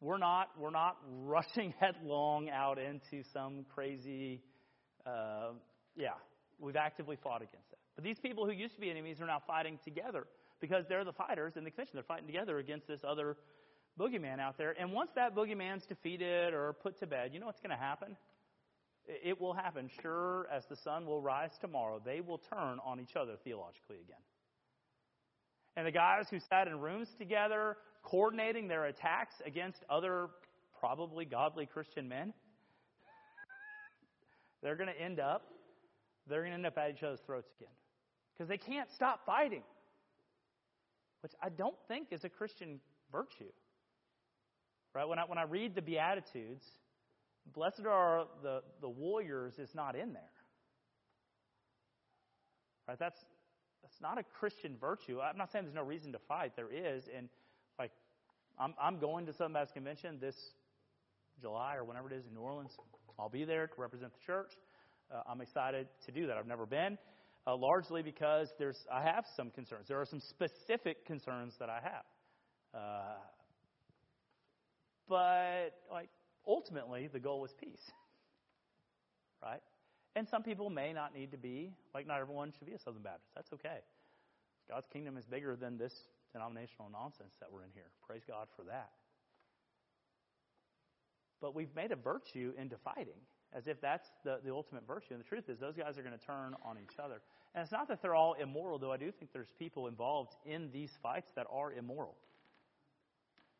We're 0.00 0.18
not, 0.18 0.48
we're 0.58 0.70
not 0.70 0.96
rushing 1.24 1.72
headlong 1.78 2.50
out 2.50 2.78
into 2.78 3.22
some 3.32 3.64
crazy, 3.72 4.42
uh, 5.06 5.52
yeah, 5.96 6.14
we've 6.58 6.76
actively 6.76 7.16
fought 7.16 7.42
against 7.42 7.70
that. 7.70 7.78
But 7.94 8.04
these 8.04 8.18
people 8.18 8.46
who 8.46 8.52
used 8.52 8.74
to 8.74 8.80
be 8.80 8.90
enemies 8.90 9.20
are 9.20 9.26
now 9.26 9.42
fighting 9.46 9.78
together 9.84 10.26
because 10.60 10.84
they're 10.88 11.04
the 11.04 11.12
fighters 11.12 11.54
in 11.56 11.64
the 11.64 11.70
convention. 11.70 11.92
They're 11.94 12.04
fighting 12.04 12.26
together 12.26 12.58
against 12.58 12.86
this 12.86 13.00
other 13.06 13.36
boogeyman 13.98 14.40
out 14.40 14.56
there. 14.56 14.74
And 14.78 14.92
once 14.92 15.10
that 15.16 15.34
boogeyman's 15.34 15.84
defeated 15.84 16.54
or 16.54 16.72
put 16.72 16.98
to 17.00 17.06
bed, 17.06 17.30
you 17.32 17.40
know 17.40 17.46
what's 17.46 17.60
going 17.60 17.76
to 17.76 17.82
happen? 17.82 18.16
It 19.06 19.40
will 19.40 19.52
happen. 19.52 19.90
Sure 20.00 20.46
as 20.50 20.64
the 20.66 20.76
sun 20.76 21.04
will 21.06 21.20
rise 21.20 21.50
tomorrow, 21.60 22.00
they 22.04 22.20
will 22.20 22.38
turn 22.38 22.78
on 22.84 23.00
each 23.00 23.16
other 23.16 23.34
theologically 23.44 23.96
again. 23.96 24.20
And 25.76 25.86
the 25.86 25.92
guys 25.92 26.26
who 26.30 26.38
sat 26.38 26.68
in 26.68 26.78
rooms 26.78 27.08
together, 27.18 27.76
coordinating 28.02 28.68
their 28.68 28.84
attacks 28.84 29.34
against 29.44 29.82
other 29.90 30.28
probably 30.78 31.24
godly 31.24 31.66
Christian 31.66 32.08
men, 32.08 32.32
they're 34.62 34.76
going 34.76 34.88
to 34.88 35.00
end 35.00 35.20
up, 35.20 35.42
they're 36.28 36.40
going 36.40 36.50
to 36.50 36.56
end 36.56 36.66
up 36.66 36.78
at 36.78 36.90
each 36.90 37.02
other's 37.02 37.20
throats 37.26 37.50
again. 37.58 37.72
Because 38.32 38.48
they 38.48 38.58
can't 38.58 38.90
stop 38.90 39.26
fighting. 39.26 39.62
Which 41.22 41.32
I 41.42 41.48
don't 41.48 41.76
think 41.88 42.08
is 42.10 42.24
a 42.24 42.28
Christian 42.28 42.80
virtue. 43.10 43.52
Right? 44.94 45.06
When 45.06 45.18
I, 45.18 45.22
when 45.24 45.38
I 45.38 45.44
read 45.44 45.74
the 45.74 45.82
Beatitudes, 45.82 46.64
blessed 47.54 47.86
are 47.88 48.26
the, 48.42 48.62
the 48.80 48.88
warriors 48.88 49.58
is 49.58 49.74
not 49.74 49.96
in 49.96 50.12
there. 50.12 50.22
Right? 52.88 52.98
That's, 52.98 53.18
that's 53.82 54.00
not 54.00 54.18
a 54.18 54.22
Christian 54.22 54.76
virtue. 54.80 55.20
I'm 55.20 55.36
not 55.36 55.50
saying 55.50 55.64
there's 55.64 55.74
no 55.74 55.82
reason 55.82 56.12
to 56.12 56.18
fight. 56.28 56.52
There 56.56 56.70
is. 56.72 57.04
And, 57.16 57.28
like, 57.78 57.92
I'm, 58.58 58.74
I'm 58.80 58.98
going 58.98 59.26
to 59.26 59.32
Southern 59.32 59.52
Baptist 59.52 59.74
Convention 59.74 60.18
this 60.20 60.36
July 61.40 61.76
or 61.76 61.84
whenever 61.84 62.10
it 62.10 62.16
is 62.16 62.26
in 62.26 62.34
New 62.34 62.40
Orleans. 62.40 62.72
I'll 63.18 63.28
be 63.28 63.44
there 63.44 63.66
to 63.66 63.80
represent 63.80 64.12
the 64.12 64.20
church. 64.24 64.52
Uh, 65.12 65.22
I'm 65.28 65.40
excited 65.40 65.88
to 66.06 66.12
do 66.12 66.26
that. 66.26 66.36
I've 66.36 66.46
never 66.46 66.66
been, 66.66 66.98
uh, 67.46 67.56
largely 67.56 68.02
because 68.02 68.52
there's 68.58 68.86
I 68.90 69.02
have 69.02 69.24
some 69.36 69.50
concerns. 69.50 69.88
There 69.88 70.00
are 70.00 70.06
some 70.06 70.20
specific 70.20 71.04
concerns 71.06 71.54
that 71.58 71.68
I 71.68 71.80
have. 71.82 72.04
Uh, 72.74 73.14
but 75.08 75.70
like 75.90 76.08
ultimately 76.46 77.08
the 77.12 77.20
goal 77.20 77.40
was 77.40 77.52
peace. 77.52 77.90
right? 79.42 79.60
And 80.14 80.28
some 80.28 80.42
people 80.42 80.70
may 80.70 80.92
not 80.92 81.14
need 81.14 81.30
to 81.32 81.38
be, 81.38 81.72
like 81.94 82.06
not 82.06 82.20
everyone 82.20 82.52
should 82.56 82.66
be 82.66 82.74
a 82.74 82.78
Southern 82.78 83.02
Baptist. 83.02 83.30
That's 83.34 83.52
okay. 83.54 83.80
God's 84.68 84.86
kingdom 84.92 85.16
is 85.16 85.26
bigger 85.26 85.56
than 85.56 85.76
this 85.76 85.92
denominational 86.32 86.88
nonsense 86.90 87.34
that 87.40 87.52
we're 87.52 87.64
in 87.64 87.70
here. 87.74 87.90
Praise 88.06 88.22
God 88.26 88.48
for 88.56 88.64
that. 88.64 88.90
But 91.42 91.54
we've 91.54 91.74
made 91.76 91.92
a 91.92 91.96
virtue 91.96 92.54
into 92.56 92.76
fighting, 92.78 93.20
as 93.52 93.66
if 93.66 93.80
that's 93.80 94.08
the, 94.24 94.38
the 94.44 94.54
ultimate 94.54 94.86
virtue. 94.86 95.08
And 95.10 95.20
the 95.20 95.28
truth 95.28 95.48
is, 95.48 95.58
those 95.58 95.76
guys 95.76 95.98
are 95.98 96.02
going 96.02 96.18
to 96.18 96.24
turn 96.24 96.54
on 96.64 96.78
each 96.82 96.98
other. 96.98 97.20
And 97.54 97.62
it's 97.62 97.72
not 97.72 97.88
that 97.88 98.00
they're 98.00 98.14
all 98.14 98.34
immoral, 98.34 98.78
though 98.78 98.92
I 98.92 98.96
do 98.96 99.10
think 99.10 99.32
there's 99.32 99.52
people 99.58 99.88
involved 99.88 100.36
in 100.46 100.70
these 100.72 100.92
fights 101.02 101.32
that 101.36 101.46
are 101.52 101.72
immoral. 101.72 102.16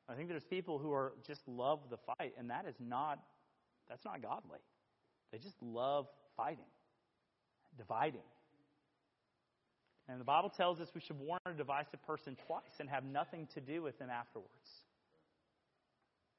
I 0.09 0.15
think 0.15 0.29
there's 0.29 0.45
people 0.45 0.79
who 0.79 0.93
are 0.93 1.13
just 1.27 1.47
love 1.47 1.81
the 1.91 1.97
fight, 1.97 2.33
and 2.39 2.49
that 2.51 2.67
is 2.67 2.77
not 2.81 3.19
that's 3.89 4.05
not 4.05 4.23
godly. 4.23 4.59
They 5.33 5.39
just 5.39 5.61
love 5.61 6.07
fighting, 6.37 6.71
dividing. 7.77 8.23
And 10.09 10.21
the 10.21 10.25
Bible 10.25 10.51
tells 10.51 10.81
us 10.81 10.89
we 10.95 11.01
should 11.01 11.19
warn 11.19 11.41
a 11.47 11.53
divisive 11.53 12.03
person 12.07 12.37
twice 12.47 12.81
and 12.81 12.89
have 12.89 13.05
nothing 13.05 13.49
to 13.55 13.61
do 13.61 13.83
with 13.83 13.99
them 13.99 14.11
afterwards. 14.11 14.49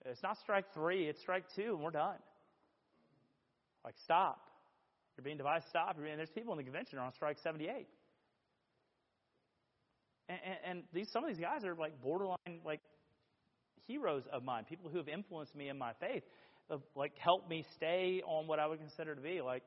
It's 0.05 0.23
not 0.23 0.37
strike 0.39 0.65
three, 0.73 1.07
it's 1.07 1.21
strike 1.21 1.45
two, 1.55 1.73
and 1.75 1.79
we're 1.79 1.91
done. 1.91 2.17
Like, 3.85 3.95
stop. 4.03 4.39
You're 5.17 5.23
being 5.23 5.37
divisive, 5.37 5.69
stop. 5.69 5.97
And 5.97 6.17
there's 6.19 6.29
people 6.29 6.53
in 6.53 6.57
the 6.57 6.63
convention 6.63 6.99
are 6.99 7.05
on 7.05 7.13
strike 7.13 7.37
78. 7.41 7.87
And, 10.29 10.39
and, 10.45 10.57
and 10.65 10.83
these, 10.93 11.09
some 11.11 11.23
of 11.23 11.29
these 11.29 11.39
guys 11.39 11.63
are 11.63 11.75
like 11.75 12.01
borderline, 12.01 12.37
like 12.65 12.81
heroes 13.87 14.23
of 14.31 14.43
mine, 14.43 14.65
people 14.67 14.89
who 14.89 14.97
have 14.97 15.07
influenced 15.07 15.55
me 15.55 15.69
in 15.69 15.77
my 15.77 15.93
faith, 15.99 16.23
have, 16.69 16.81
like 16.95 17.17
helped 17.17 17.49
me 17.49 17.65
stay 17.75 18.21
on 18.25 18.47
what 18.47 18.59
I 18.59 18.67
would 18.67 18.79
consider 18.79 19.15
to 19.15 19.21
be 19.21 19.41
like 19.41 19.63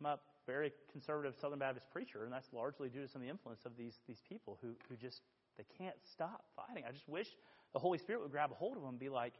I'm 0.00 0.06
a 0.06 0.18
very 0.46 0.72
conservative 0.92 1.34
Southern 1.40 1.58
Baptist 1.58 1.86
preacher, 1.90 2.24
and 2.24 2.32
that's 2.32 2.48
largely 2.52 2.88
due 2.88 3.02
to 3.02 3.08
some 3.08 3.22
of 3.22 3.26
the 3.26 3.30
influence 3.30 3.60
of 3.64 3.76
these 3.76 3.94
these 4.06 4.20
people 4.28 4.58
who 4.60 4.74
who 4.88 4.96
just 4.96 5.20
they 5.56 5.64
can't 5.78 5.96
stop 6.12 6.44
fighting. 6.56 6.84
I 6.86 6.92
just 6.92 7.08
wish 7.08 7.28
the 7.74 7.80
Holy 7.80 7.98
Spirit 7.98 8.22
would 8.22 8.30
grab 8.30 8.50
a 8.50 8.54
hold 8.54 8.76
of 8.76 8.82
them 8.82 8.90
and 8.90 8.98
be 8.98 9.10
like, 9.10 9.34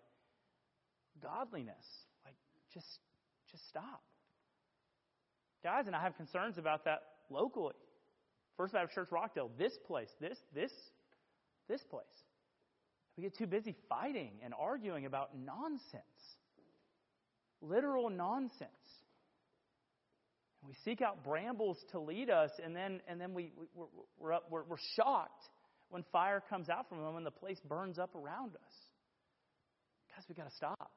godliness, 1.23 1.87
like 2.25 2.35
just 2.75 2.87
just 3.51 3.67
stop, 3.69 4.03
guys. 5.63 5.87
And 5.87 5.95
I 5.95 6.03
have 6.03 6.17
concerns 6.17 6.59
about 6.59 6.85
that 6.85 7.03
locally. 7.31 7.75
First 8.57 8.75
Baptist 8.75 8.95
Church 8.95 9.09
Rockdale, 9.11 9.51
this 9.57 9.73
place, 9.87 10.11
this 10.21 10.37
this 10.55 10.73
this 11.69 11.83
place. 11.85 12.05
We 13.17 13.23
get 13.23 13.39
too 13.39 13.47
busy 13.47 13.77
fighting 13.89 14.33
and 14.45 14.53
arguing 14.59 15.07
about 15.07 15.31
nonsense, 15.39 16.03
literal 17.63 18.11
nonsense. 18.11 18.71
We 20.67 20.75
seek 20.85 21.03
out 21.03 21.23
brambles 21.23 21.77
to 21.93 22.01
lead 22.01 22.31
us, 22.31 22.51
and 22.65 22.75
then, 22.75 23.03
and 23.07 23.21
then 23.21 23.35
we, 23.35 23.53
we, 23.57 23.67
we're, 23.75 23.87
we're, 24.19 24.33
up, 24.33 24.47
we're, 24.51 24.65
we're 24.65 24.77
shocked 24.97 25.45
when 25.95 26.03
fire 26.11 26.43
comes 26.51 26.69
out 26.69 26.89
from 26.89 26.99
them 26.99 27.15
and 27.15 27.25
the 27.25 27.31
place 27.31 27.61
burns 27.61 28.01
up 28.01 28.17
around 28.17 28.57
us. 28.57 28.75
Guys, 30.13 30.25
we've 30.29 30.37
got 30.37 30.51
to 30.51 30.57
stop. 30.57 30.91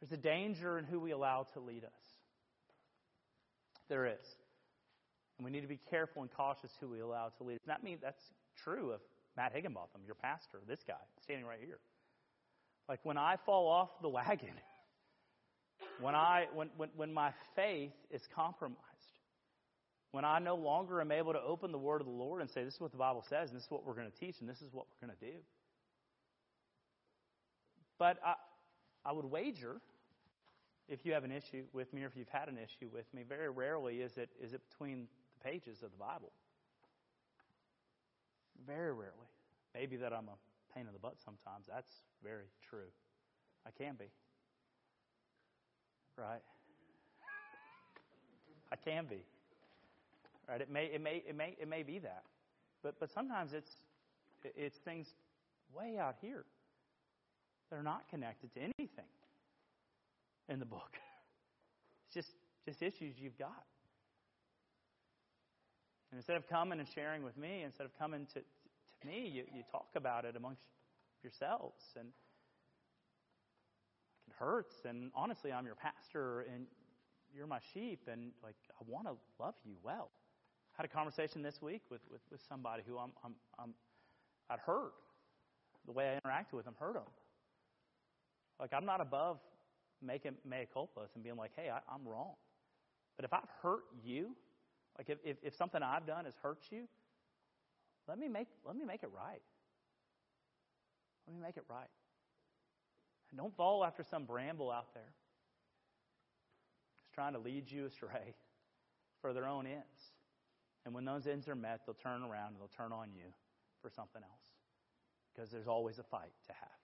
There's 0.00 0.12
a 0.12 0.22
danger 0.22 0.78
in 0.78 0.86
who 0.86 1.00
we 1.00 1.10
allow 1.10 1.46
to 1.52 1.60
lead 1.60 1.84
us. 1.84 2.02
There 3.90 4.06
is. 4.06 4.24
And 5.36 5.44
we 5.44 5.50
need 5.50 5.60
to 5.60 5.66
be 5.66 5.80
careful 5.90 6.22
and 6.22 6.30
cautious 6.30 6.70
who 6.80 6.88
we 6.88 7.00
allow 7.00 7.30
to 7.36 7.44
lead 7.44 7.56
us. 7.56 7.60
That 7.66 7.84
means 7.84 8.00
that's 8.02 8.32
true 8.64 8.92
of 8.92 9.00
Matt 9.36 9.52
Higginbotham, 9.52 10.00
your 10.06 10.14
pastor, 10.14 10.60
this 10.66 10.80
guy 10.88 10.94
standing 11.22 11.44
right 11.44 11.60
here. 11.62 11.78
Like 12.88 13.00
when 13.02 13.18
I 13.18 13.36
fall 13.44 13.68
off 13.68 13.90
the 14.00 14.08
wagon, 14.08 14.54
when, 16.00 16.14
I, 16.14 16.46
when, 16.54 16.70
when, 16.78 16.88
when 16.96 17.12
my 17.12 17.34
faith 17.54 17.92
is 18.10 18.22
compromised, 18.34 18.89
when 20.12 20.24
I 20.24 20.38
no 20.38 20.56
longer 20.56 21.00
am 21.00 21.12
able 21.12 21.32
to 21.32 21.40
open 21.40 21.72
the 21.72 21.78
Word 21.78 22.00
of 22.00 22.06
the 22.06 22.12
Lord 22.12 22.40
and 22.40 22.50
say, 22.50 22.64
This 22.64 22.74
is 22.74 22.80
what 22.80 22.92
the 22.92 22.98
Bible 22.98 23.24
says, 23.28 23.50
and 23.50 23.56
this 23.56 23.64
is 23.64 23.70
what 23.70 23.86
we're 23.86 23.94
going 23.94 24.10
to 24.10 24.18
teach, 24.18 24.40
and 24.40 24.48
this 24.48 24.60
is 24.62 24.72
what 24.72 24.86
we're 24.88 25.06
going 25.06 25.16
to 25.18 25.24
do. 25.24 25.38
But 27.98 28.18
I, 28.24 28.34
I 29.04 29.12
would 29.12 29.26
wager, 29.26 29.80
if 30.88 31.04
you 31.04 31.12
have 31.12 31.24
an 31.24 31.32
issue 31.32 31.64
with 31.72 31.92
me 31.92 32.02
or 32.02 32.06
if 32.06 32.16
you've 32.16 32.28
had 32.28 32.48
an 32.48 32.56
issue 32.56 32.88
with 32.92 33.12
me, 33.14 33.22
very 33.28 33.50
rarely 33.50 34.00
is 34.00 34.16
it, 34.16 34.30
is 34.42 34.52
it 34.52 34.62
between 34.70 35.06
the 35.38 35.50
pages 35.50 35.82
of 35.82 35.90
the 35.90 35.98
Bible. 35.98 36.32
Very 38.66 38.92
rarely. 38.92 39.28
Maybe 39.74 39.96
that 39.96 40.12
I'm 40.12 40.28
a 40.28 40.74
pain 40.74 40.86
in 40.86 40.92
the 40.92 40.98
butt 40.98 41.16
sometimes. 41.24 41.66
That's 41.68 41.92
very 42.24 42.46
true. 42.68 42.90
I 43.66 43.70
can 43.70 43.94
be 43.94 44.06
right? 46.20 46.42
I 48.72 48.76
can 48.76 49.06
be. 49.06 49.24
Right? 50.50 50.60
It 50.60 50.70
may, 50.70 50.86
it 50.86 51.00
may, 51.00 51.22
it 51.28 51.36
may, 51.36 51.56
it 51.60 51.68
may 51.68 51.84
be 51.84 52.00
that. 52.00 52.24
But, 52.82 52.98
but 52.98 53.10
sometimes 53.12 53.52
it's, 53.52 53.70
it's 54.56 54.78
things 54.78 55.14
way 55.72 55.96
out 55.96 56.16
here 56.20 56.44
that 57.70 57.76
are 57.76 57.82
not 57.84 58.08
connected 58.10 58.52
to 58.54 58.60
anything 58.60 59.10
in 60.48 60.58
the 60.58 60.66
book. 60.66 60.96
It's 62.06 62.26
just, 62.26 62.34
just 62.66 62.82
issues 62.82 63.14
you've 63.20 63.38
got. 63.38 63.62
And 66.10 66.18
instead 66.18 66.36
of 66.36 66.48
coming 66.48 66.80
and 66.80 66.88
sharing 66.92 67.22
with 67.22 67.38
me, 67.38 67.62
instead 67.62 67.84
of 67.84 67.96
coming 67.96 68.26
to, 68.34 68.40
to 68.40 69.06
me, 69.06 69.28
you, 69.28 69.44
you 69.54 69.62
talk 69.70 69.86
about 69.94 70.24
it 70.24 70.34
amongst 70.34 70.64
yourselves. 71.22 71.80
And 71.96 72.08
it 74.26 74.34
hurts. 74.40 74.74
And 74.84 75.12
honestly, 75.14 75.52
I'm 75.52 75.66
your 75.66 75.76
pastor 75.76 76.46
and 76.52 76.66
you're 77.32 77.46
my 77.46 77.60
sheep, 77.72 78.08
and 78.10 78.32
like 78.42 78.56
I 78.72 78.82
want 78.88 79.06
to 79.06 79.14
love 79.38 79.54
you 79.64 79.76
well. 79.84 80.10
Had 80.76 80.86
a 80.86 80.88
conversation 80.88 81.42
this 81.42 81.60
week 81.60 81.82
with, 81.90 82.00
with, 82.10 82.20
with 82.30 82.40
somebody 82.48 82.82
who 82.86 82.96
I'm, 82.98 83.10
I'm, 83.24 83.34
I'm 83.58 83.74
I'd 84.48 84.60
hurt. 84.60 84.92
The 85.86 85.92
way 85.92 86.14
I 86.16 86.28
interacted 86.28 86.54
with 86.54 86.64
them 86.64 86.74
hurt 86.78 86.94
them. 86.94 87.02
Like 88.58 88.72
I'm 88.74 88.84
not 88.84 89.00
above 89.00 89.38
making 90.02 90.36
mea 90.44 90.66
culpas 90.74 91.14
and 91.14 91.22
being 91.22 91.36
like, 91.36 91.52
hey, 91.56 91.70
I, 91.70 91.80
I'm 91.92 92.06
wrong. 92.06 92.34
But 93.16 93.24
if 93.24 93.32
I've 93.32 93.48
hurt 93.62 93.84
you, 94.02 94.30
like 94.98 95.08
if, 95.08 95.18
if, 95.24 95.36
if 95.42 95.54
something 95.54 95.82
I've 95.82 96.06
done 96.06 96.24
has 96.24 96.34
hurt 96.42 96.64
you, 96.70 96.88
let 98.08 98.18
me 98.18 98.28
make 98.28 98.48
let 98.66 98.76
me 98.76 98.84
make 98.84 99.02
it 99.02 99.10
right. 99.14 99.42
Let 101.26 101.36
me 101.36 101.42
make 101.42 101.56
it 101.56 101.64
right. 101.68 101.88
And 103.30 103.38
don't 103.38 103.54
fall 103.56 103.84
after 103.84 104.02
some 104.02 104.24
bramble 104.24 104.70
out 104.70 104.92
there 104.94 105.12
who's 106.96 107.14
trying 107.14 107.34
to 107.34 107.38
lead 107.38 107.70
you 107.70 107.86
astray 107.86 108.34
for 109.20 109.32
their 109.32 109.46
own 109.46 109.66
ends. 109.66 110.09
And 110.84 110.94
when 110.94 111.04
those 111.04 111.26
ends 111.26 111.48
are 111.48 111.54
met, 111.54 111.80
they'll 111.86 111.94
turn 111.94 112.22
around 112.22 112.52
and 112.52 112.56
they'll 112.56 112.76
turn 112.76 112.92
on 112.92 113.08
you 113.12 113.32
for 113.82 113.90
something 113.90 114.22
else. 114.22 114.46
Because 115.34 115.50
there's 115.50 115.68
always 115.68 115.98
a 115.98 116.02
fight 116.04 116.32
to 116.46 116.52
have. 116.52 116.80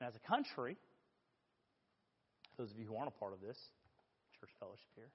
And 0.00 0.08
as 0.08 0.14
a 0.16 0.20
country, 0.28 0.76
those 2.56 2.70
of 2.70 2.78
you 2.78 2.86
who 2.86 2.96
aren't 2.96 3.08
a 3.08 3.18
part 3.18 3.32
of 3.32 3.40
this 3.40 3.56
church 4.38 4.50
fellowship 4.58 4.90
here, 4.94 5.10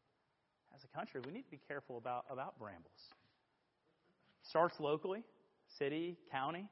as 0.76 0.84
a 0.84 0.98
country, 0.98 1.22
we 1.26 1.32
need 1.32 1.44
to 1.44 1.52
be 1.52 1.60
careful 1.68 1.98
about, 1.98 2.26
about 2.30 2.58
brambles. 2.58 3.14
Starts 4.42 4.80
locally, 4.80 5.24
city, 5.78 6.18
county, 6.32 6.68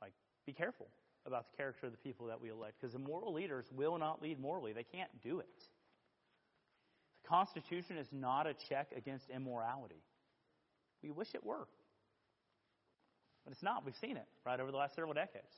Like, 0.00 0.12
be 0.46 0.52
careful 0.52 0.86
about 1.26 1.50
the 1.50 1.56
character 1.56 1.86
of 1.86 1.92
the 1.92 1.98
people 1.98 2.26
that 2.26 2.40
we 2.40 2.50
elect 2.50 2.74
because 2.80 2.94
immoral 2.94 3.32
leaders 3.32 3.66
will 3.74 3.98
not 3.98 4.22
lead 4.22 4.40
morally. 4.40 4.72
They 4.72 4.84
can't 4.84 5.10
do 5.22 5.40
it. 5.40 5.64
Constitution 7.32 7.96
is 7.96 8.08
not 8.12 8.46
a 8.46 8.52
check 8.52 8.88
against 8.94 9.30
immorality. 9.30 10.02
We 11.02 11.10
wish 11.10 11.28
it 11.34 11.42
were. 11.42 11.66
But 13.42 13.52
it's 13.52 13.62
not. 13.62 13.86
We've 13.86 13.96
seen 13.96 14.18
it, 14.18 14.26
right, 14.44 14.60
over 14.60 14.70
the 14.70 14.76
last 14.76 14.94
several 14.94 15.14
decades. 15.14 15.54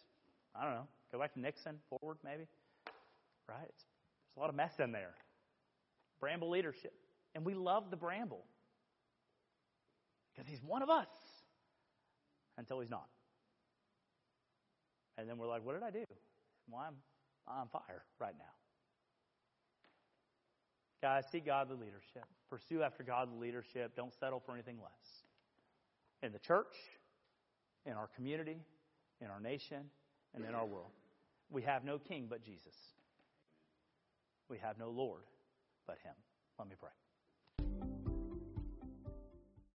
I 0.55 0.63
don't 0.63 0.75
know. 0.75 0.87
Go 1.11 1.19
back 1.19 1.35
to 1.35 1.41
Nixon, 1.41 1.81
forward, 1.91 2.19
maybe. 2.25 2.47
Right? 3.49 3.67
It's, 3.69 3.83
there's 3.83 4.37
a 4.37 4.41
lot 4.41 4.51
of 4.51 4.55
mess 4.55 4.71
in 4.79 4.93
there. 4.93 5.15
Bramble 6.21 6.49
leadership. 6.49 6.95
And 7.35 7.45
we 7.45 7.55
love 7.55 7.91
the 7.91 7.97
Bramble 7.97 8.45
because 10.33 10.49
he's 10.49 10.63
one 10.63 10.83
of 10.83 10.91
us 10.91 11.09
until 12.57 12.79
he's 12.79 12.91
not. 12.91 13.09
And 15.19 15.29
then 15.29 15.39
we're 15.39 15.49
like, 15.49 15.67
what 15.67 15.75
did 15.75 15.83
I 15.83 15.91
do? 15.91 16.05
Well, 16.71 16.85
I'm 16.87 16.95
on 17.49 17.67
fire 17.67 18.05
right 18.21 18.35
now. 18.39 18.45
Guys, 21.05 21.25
seek 21.31 21.45
godly 21.45 21.77
leadership. 21.77 22.25
Pursue 22.49 22.83
after 22.83 23.03
godly 23.03 23.37
leadership. 23.39 23.95
Don't 23.95 24.15
settle 24.15 24.41
for 24.41 24.53
anything 24.53 24.79
less. 24.79 25.27
In 26.23 26.33
the 26.33 26.39
church, 26.39 26.75
in 27.85 27.93
our 27.93 28.09
community, 28.17 28.57
in 29.21 29.27
our 29.27 29.39
nation, 29.39 29.83
and 30.35 30.47
in 30.47 30.55
our 30.55 30.65
world. 30.65 30.93
We 31.51 31.61
have 31.61 31.85
no 31.85 31.99
king 31.99 32.25
but 32.31 32.43
Jesus. 32.43 32.75
We 34.49 34.57
have 34.61 34.79
no 34.79 34.89
Lord 34.89 35.25
but 35.87 35.99
Him. 36.03 36.15
Let 36.59 36.69
me 36.69 36.75
pray. 36.81 36.89